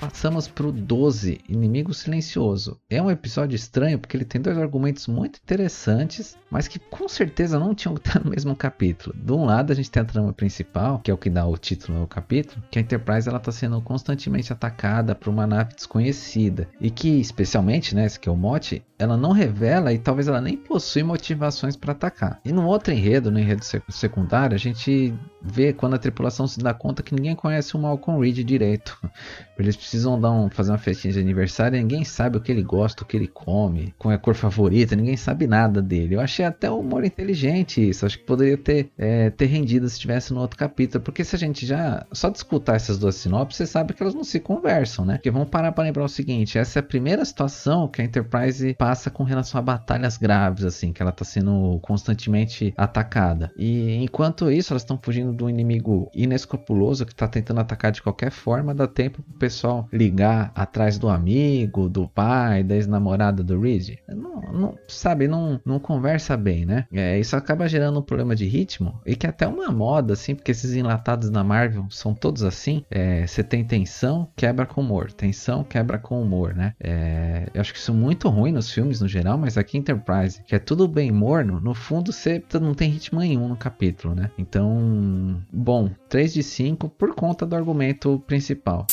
Passamos 0.00 0.48
para 0.48 0.66
o 0.66 0.72
12, 0.72 1.42
Inimigo 1.46 1.92
Silencioso. 1.92 2.80
É 2.88 3.02
um 3.02 3.10
episódio 3.10 3.54
estranho 3.54 3.98
porque 3.98 4.16
ele 4.16 4.24
tem 4.24 4.40
dois 4.40 4.56
argumentos 4.56 5.06
muito 5.06 5.38
interessantes, 5.44 6.38
mas 6.50 6.66
que 6.66 6.78
com 6.78 7.06
certeza 7.06 7.58
não 7.58 7.74
tinham 7.74 7.92
que 7.94 8.08
estar 8.08 8.24
no 8.24 8.30
mesmo 8.30 8.56
capítulo. 8.56 9.14
De 9.14 9.30
um 9.30 9.44
lado 9.44 9.72
a 9.72 9.76
gente 9.76 9.90
tem 9.90 10.00
a 10.00 10.06
trama 10.06 10.32
principal, 10.32 11.00
que 11.00 11.10
é 11.10 11.14
o 11.14 11.18
que 11.18 11.28
dá 11.28 11.46
o 11.46 11.58
título 11.58 11.98
ao 11.98 12.06
capítulo, 12.06 12.64
que 12.70 12.78
a 12.78 12.82
Enterprise 12.82 13.28
ela 13.28 13.36
está 13.36 13.52
sendo 13.52 13.78
constantemente 13.82 14.50
atacada 14.50 15.14
por 15.14 15.28
uma 15.28 15.46
nave 15.46 15.74
desconhecida 15.74 16.66
e 16.80 16.90
que, 16.90 17.20
especialmente, 17.20 17.94
né, 17.94 18.06
esse 18.06 18.18
que 18.18 18.28
é 18.28 18.32
o 18.32 18.36
mote, 18.36 18.82
ela 18.98 19.18
não 19.18 19.32
revela 19.32 19.92
e 19.92 19.98
talvez 19.98 20.28
ela 20.28 20.40
nem 20.40 20.56
possui 20.56 21.02
motivações 21.02 21.76
para 21.76 21.92
atacar. 21.92 22.40
E 22.42 22.52
no 22.52 22.66
outro 22.66 22.92
enredo, 22.92 23.30
no 23.30 23.38
enredo 23.38 23.64
secundário, 23.88 24.54
a 24.54 24.58
gente 24.58 25.14
vê 25.42 25.72
quando 25.72 25.94
a 25.94 25.98
tripulação 25.98 26.46
se 26.46 26.58
dá 26.58 26.74
conta 26.74 27.02
que 27.02 27.14
ninguém 27.14 27.34
conhece 27.34 27.74
o 27.74 27.78
Malcolm 27.78 28.20
Reed 28.20 28.38
direito. 28.44 28.98
Eles 29.58 29.76
precisam 29.90 30.20
dar 30.20 30.30
um, 30.30 30.48
fazer 30.48 30.70
uma 30.70 30.78
festinha 30.78 31.12
de 31.12 31.18
aniversário 31.18 31.76
e 31.76 31.80
ninguém 31.80 32.04
sabe 32.04 32.36
o 32.36 32.40
que 32.40 32.52
ele 32.52 32.62
gosta, 32.62 33.02
o 33.02 33.06
que 33.06 33.16
ele 33.16 33.26
come, 33.26 33.92
qual 33.98 34.12
é 34.12 34.14
a 34.14 34.18
cor 34.18 34.34
favorita, 34.34 34.94
ninguém 34.94 35.16
sabe 35.16 35.48
nada 35.48 35.82
dele. 35.82 36.14
Eu 36.14 36.20
achei 36.20 36.44
até 36.44 36.70
o 36.70 36.78
humor 36.78 37.04
inteligente 37.04 37.88
isso, 37.88 38.06
acho 38.06 38.18
que 38.18 38.24
poderia 38.24 38.56
ter, 38.56 38.90
é, 38.96 39.30
ter 39.30 39.46
rendido 39.46 39.88
se 39.88 39.94
estivesse 39.94 40.32
no 40.32 40.40
outro 40.40 40.56
capítulo, 40.56 41.02
porque 41.02 41.24
se 41.24 41.34
a 41.34 41.38
gente 41.38 41.66
já, 41.66 42.06
só 42.12 42.28
de 42.28 42.36
escutar 42.36 42.76
essas 42.76 42.98
duas 42.98 43.16
sinopses, 43.16 43.56
você 43.56 43.66
sabe 43.66 43.92
que 43.92 44.00
elas 44.00 44.14
não 44.14 44.22
se 44.22 44.38
conversam, 44.38 45.04
né? 45.04 45.14
Porque 45.14 45.30
vamos 45.30 45.48
parar 45.48 45.72
para 45.72 45.82
lembrar 45.82 46.04
o 46.04 46.08
seguinte, 46.08 46.56
essa 46.56 46.78
é 46.78 46.80
a 46.80 46.84
primeira 46.84 47.24
situação 47.24 47.88
que 47.88 48.00
a 48.00 48.04
Enterprise 48.04 48.74
passa 48.74 49.10
com 49.10 49.24
relação 49.24 49.58
a 49.58 49.62
batalhas 49.62 50.16
graves, 50.16 50.64
assim, 50.64 50.92
que 50.92 51.02
ela 51.02 51.10
está 51.10 51.24
sendo 51.24 51.80
constantemente 51.82 52.72
atacada. 52.76 53.50
E 53.56 53.96
enquanto 53.96 54.50
isso, 54.52 54.72
elas 54.72 54.82
estão 54.82 54.98
fugindo 55.02 55.32
de 55.32 55.42
um 55.42 55.50
inimigo 55.50 56.08
inescrupuloso 56.14 57.04
que 57.04 57.12
está 57.12 57.26
tentando 57.26 57.60
atacar 57.60 57.90
de 57.90 58.00
qualquer 58.00 58.30
forma, 58.30 58.72
dá 58.72 58.86
tempo 58.86 59.20
pro 59.22 59.38
pessoal 59.38 59.79
ligar 59.92 60.52
atrás 60.54 60.98
do 60.98 61.08
amigo, 61.08 61.88
do 61.88 62.08
pai, 62.08 62.62
da 62.62 62.74
ex-namorada 62.74 63.42
do 63.42 63.60
Reed. 63.60 63.96
Não, 64.08 64.40
não, 64.52 64.78
sabe, 64.88 65.28
não, 65.28 65.60
não 65.64 65.78
conversa 65.78 66.36
bem, 66.36 66.64
né? 66.64 66.86
É, 66.92 67.18
isso 67.18 67.36
acaba 67.36 67.68
gerando 67.68 67.98
um 67.98 68.02
problema 68.02 68.34
de 68.34 68.46
ritmo 68.46 69.00
e 69.06 69.14
que 69.14 69.26
é 69.26 69.30
até 69.30 69.46
uma 69.46 69.70
moda, 69.70 70.14
assim, 70.14 70.34
porque 70.34 70.50
esses 70.50 70.74
enlatados 70.74 71.30
na 71.30 71.44
Marvel 71.44 71.86
são 71.90 72.14
todos 72.14 72.42
assim. 72.42 72.84
É, 72.90 73.26
você 73.26 73.42
tem 73.42 73.64
tensão, 73.64 74.28
quebra 74.36 74.66
com 74.66 74.80
humor. 74.80 75.12
Tensão, 75.12 75.64
quebra 75.64 75.98
com 75.98 76.20
humor, 76.20 76.54
né? 76.54 76.74
É, 76.80 77.48
eu 77.54 77.60
acho 77.60 77.72
que 77.72 77.78
isso 77.78 77.92
é 77.92 77.94
muito 77.94 78.28
ruim 78.28 78.52
nos 78.52 78.70
filmes 78.70 79.00
no 79.00 79.08
geral, 79.08 79.38
mas 79.38 79.56
aqui 79.56 79.78
Enterprise, 79.78 80.42
que 80.46 80.54
é 80.54 80.58
tudo 80.58 80.86
bem 80.88 81.10
morno, 81.10 81.60
no 81.60 81.74
fundo 81.74 82.12
você 82.12 82.42
não 82.60 82.74
tem 82.74 82.90
ritmo 82.90 83.20
nenhum 83.20 83.48
no 83.48 83.56
capítulo, 83.56 84.14
né? 84.14 84.30
Então, 84.38 85.40
bom, 85.52 85.90
3 86.08 86.34
de 86.34 86.42
5 86.42 86.88
por 86.88 87.14
conta 87.14 87.46
do 87.46 87.56
argumento 87.56 88.22
principal. 88.26 88.86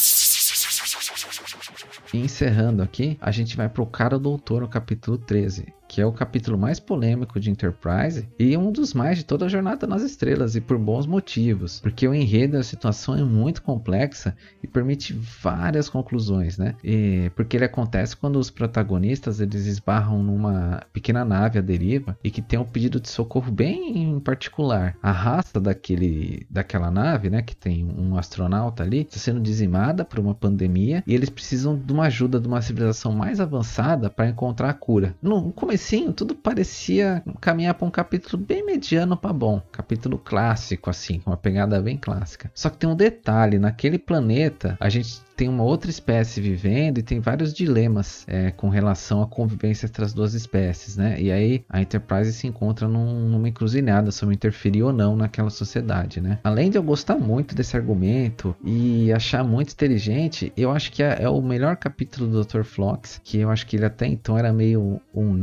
E 2.13 2.19
encerrando 2.19 2.81
aqui, 2.81 3.17
a 3.21 3.31
gente 3.31 3.55
vai 3.55 3.69
pro 3.69 3.85
cara 3.85 4.17
doutor 4.17 4.61
no 4.61 4.67
capítulo 4.67 5.17
13 5.17 5.76
que 5.97 6.01
é 6.01 6.05
o 6.05 6.11
capítulo 6.11 6.59
mais 6.59 6.79
polêmico 6.79 7.39
de 7.39 7.49
Enterprise 7.49 8.29
e 8.37 8.55
um 8.55 8.71
dos 8.71 8.93
mais 8.93 9.17
de 9.17 9.25
toda 9.25 9.45
a 9.45 9.49
Jornada 9.49 9.87
nas 9.87 10.03
Estrelas, 10.03 10.55
e 10.55 10.61
por 10.61 10.77
bons 10.77 11.07
motivos, 11.07 11.79
porque 11.79 12.07
o 12.07 12.13
enredo 12.13 12.53
da 12.53 12.61
situação 12.61 13.15
é 13.15 13.23
muito 13.23 13.63
complexa 13.63 14.37
e 14.61 14.67
permite 14.67 15.11
várias 15.41 15.89
conclusões, 15.89 16.55
né? 16.55 16.75
E 16.83 17.31
porque 17.35 17.57
ele 17.57 17.65
acontece 17.65 18.15
quando 18.15 18.37
os 18.37 18.51
protagonistas 18.51 19.41
eles 19.41 19.65
esbarram 19.65 20.21
numa 20.21 20.83
pequena 20.93 21.25
nave 21.25 21.57
à 21.57 21.63
deriva 21.63 22.15
e 22.23 22.29
que 22.29 22.43
tem 22.43 22.59
um 22.59 22.63
pedido 22.63 22.99
de 22.99 23.09
socorro 23.09 23.51
bem 23.51 24.19
particular. 24.19 24.95
A 25.01 25.11
raça 25.11 25.59
daquele, 25.59 26.45
daquela 26.47 26.91
nave, 26.91 27.31
né, 27.31 27.41
que 27.41 27.55
tem 27.55 27.83
um 27.97 28.15
astronauta 28.19 28.83
ali, 28.83 29.01
está 29.01 29.17
sendo 29.17 29.41
dizimada 29.41 30.05
por 30.05 30.19
uma 30.19 30.35
pandemia 30.35 31.03
e 31.07 31.15
eles 31.15 31.31
precisam 31.31 31.75
de 31.75 31.91
uma 31.91 32.05
ajuda 32.05 32.39
de 32.39 32.47
uma 32.47 32.61
civilização 32.61 33.13
mais 33.13 33.39
avançada 33.39 34.11
para 34.11 34.29
encontrar 34.29 34.69
a 34.69 34.75
cura. 34.75 35.15
No 35.19 35.51
começo 35.51 35.86
comecinho, 35.87 36.11
tudo 36.11 36.35
parecia 36.35 37.23
caminhar 37.39 37.73
para 37.73 37.87
um 37.87 37.91
capítulo 37.91 38.43
bem 38.43 38.65
mediano 38.65 39.15
para 39.15 39.31
bom. 39.31 39.61
Capítulo 39.71 40.17
clássico, 40.17 40.89
assim, 40.89 41.21
uma 41.25 41.37
pegada 41.37 41.81
bem 41.81 41.97
clássica. 41.97 42.51
Só 42.53 42.69
que 42.69 42.77
tem 42.77 42.89
um 42.89 42.95
detalhe: 42.95 43.57
naquele 43.57 43.97
planeta, 43.97 44.77
a 44.79 44.89
gente 44.89 45.21
tem 45.37 45.47
uma 45.47 45.63
outra 45.63 45.91
espécie 45.91 46.41
vivendo 46.41 46.97
e 46.97 47.03
tem 47.03 47.19
vários 47.19 47.53
dilemas 47.53 48.25
é, 48.27 48.49
com 48.49 48.69
relação 48.69 49.21
à 49.21 49.27
convivência 49.27 49.85
entre 49.85 50.03
as 50.03 50.11
duas 50.11 50.33
espécies, 50.33 50.97
né? 50.97 51.15
E 51.21 51.31
aí 51.31 51.63
a 51.69 51.79
Enterprise 51.79 52.33
se 52.33 52.47
encontra 52.47 52.87
num, 52.87 53.29
numa 53.29 53.47
encruzilhada 53.47 54.11
sobre 54.11 54.33
interferir 54.33 54.81
ou 54.81 54.91
não 54.91 55.15
naquela 55.15 55.51
sociedade, 55.51 56.19
né? 56.19 56.39
Além 56.43 56.71
de 56.71 56.77
eu 56.77 56.83
gostar 56.83 57.17
muito 57.17 57.53
desse 57.53 57.77
argumento 57.77 58.55
e 58.65 59.13
achar 59.13 59.43
muito 59.43 59.73
inteligente, 59.73 60.51
eu 60.57 60.71
acho 60.71 60.91
que 60.91 61.03
é, 61.03 61.21
é 61.21 61.29
o 61.29 61.39
melhor 61.39 61.77
capítulo 61.77 62.27
do 62.27 62.43
Dr. 62.43 62.63
Flox, 62.63 63.21
que 63.23 63.37
eu 63.37 63.51
acho 63.51 63.67
que 63.67 63.75
ele 63.75 63.85
até 63.85 64.07
então 64.07 64.39
era 64.39 64.51
meio 64.51 64.99
um 65.13 65.33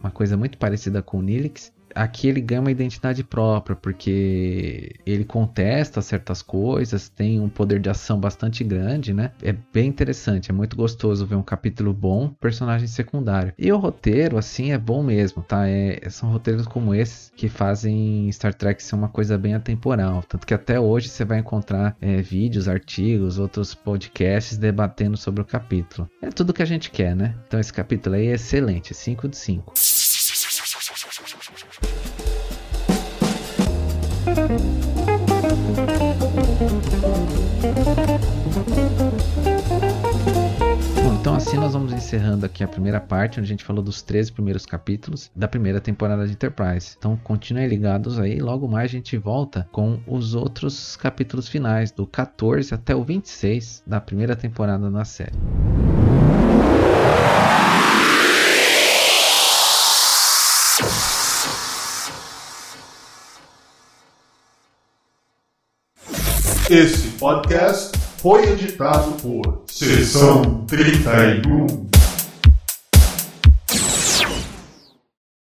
Uma 0.00 0.10
coisa 0.10 0.36
muito 0.36 0.58
parecida 0.58 1.02
com 1.02 1.18
o 1.18 1.22
Nilix, 1.22 1.72
aqui 1.94 2.28
ele 2.28 2.40
ganha 2.40 2.60
uma 2.60 2.70
identidade 2.70 3.22
própria, 3.24 3.76
porque 3.76 4.94
ele 5.06 5.24
contesta 5.24 6.00
certas 6.02 6.42
coisas, 6.42 7.08
tem 7.08 7.40
um 7.40 7.48
poder 7.48 7.80
de 7.80 7.90
ação 7.90 8.18
bastante 8.18 8.64
grande, 8.64 9.12
né? 9.12 9.32
É 9.42 9.52
bem 9.72 9.88
interessante, 9.88 10.50
é 10.50 10.54
muito 10.54 10.76
gostoso 10.76 11.26
ver 11.26 11.36
um 11.36 11.42
capítulo 11.42 11.92
bom, 11.92 12.28
personagem 12.40 12.86
secundário. 12.86 13.52
E 13.58 13.72
o 13.72 13.78
roteiro, 13.78 14.38
assim, 14.38 14.72
é 14.72 14.78
bom 14.78 15.02
mesmo, 15.02 15.42
tá? 15.42 15.68
É, 15.68 16.00
são 16.10 16.30
roteiros 16.30 16.66
como 16.66 16.94
esses 16.94 17.32
que 17.36 17.48
fazem 17.48 18.30
Star 18.32 18.54
Trek 18.54 18.82
ser 18.82 18.94
uma 18.94 19.08
coisa 19.08 19.36
bem 19.38 19.54
atemporal. 19.54 20.22
Tanto 20.28 20.46
que 20.46 20.54
até 20.54 20.78
hoje 20.78 21.08
você 21.08 21.24
vai 21.24 21.38
encontrar 21.38 21.96
é, 22.00 22.20
vídeos, 22.20 22.68
artigos, 22.68 23.38
outros 23.38 23.74
podcasts 23.74 24.56
debatendo 24.56 25.16
sobre 25.16 25.42
o 25.42 25.44
capítulo. 25.44 26.08
É 26.20 26.30
tudo 26.30 26.52
que 26.52 26.62
a 26.62 26.66
gente 26.66 26.90
quer, 26.90 27.14
né? 27.14 27.34
Então 27.46 27.60
esse 27.60 27.72
capítulo 27.72 28.16
aí 28.16 28.28
é 28.28 28.34
excelente, 28.34 28.94
5 28.94 29.28
de 29.28 29.36
5. 29.36 29.72
Bom, 41.02 41.14
então 41.20 41.34
assim 41.34 41.56
nós 41.56 41.72
vamos 41.72 41.92
encerrando 41.92 42.46
aqui 42.46 42.62
a 42.62 42.68
primeira 42.68 43.00
parte, 43.00 43.40
onde 43.40 43.46
a 43.46 43.48
gente 43.48 43.64
falou 43.64 43.82
dos 43.82 44.00
13 44.00 44.32
primeiros 44.32 44.64
capítulos 44.64 45.28
da 45.34 45.48
primeira 45.48 45.80
temporada 45.80 46.24
de 46.24 46.32
Enterprise. 46.32 46.94
Então 46.96 47.16
continuem 47.16 47.66
ligados 47.66 48.20
aí, 48.20 48.38
logo 48.38 48.68
mais 48.68 48.90
a 48.90 48.92
gente 48.92 49.16
volta 49.16 49.66
com 49.72 49.98
os 50.06 50.36
outros 50.36 50.96
capítulos 50.96 51.48
finais, 51.48 51.90
do 51.90 52.06
14 52.06 52.72
até 52.72 52.94
o 52.94 53.02
26 53.02 53.82
da 53.84 54.00
primeira 54.00 54.36
temporada 54.36 54.88
da 54.88 55.04
série. 55.04 55.36
Esse 66.72 67.08
podcast 67.18 67.90
foi 68.16 68.50
editado 68.50 69.12
por 69.20 69.64
Sessão 69.70 70.64
31. 70.66 72.01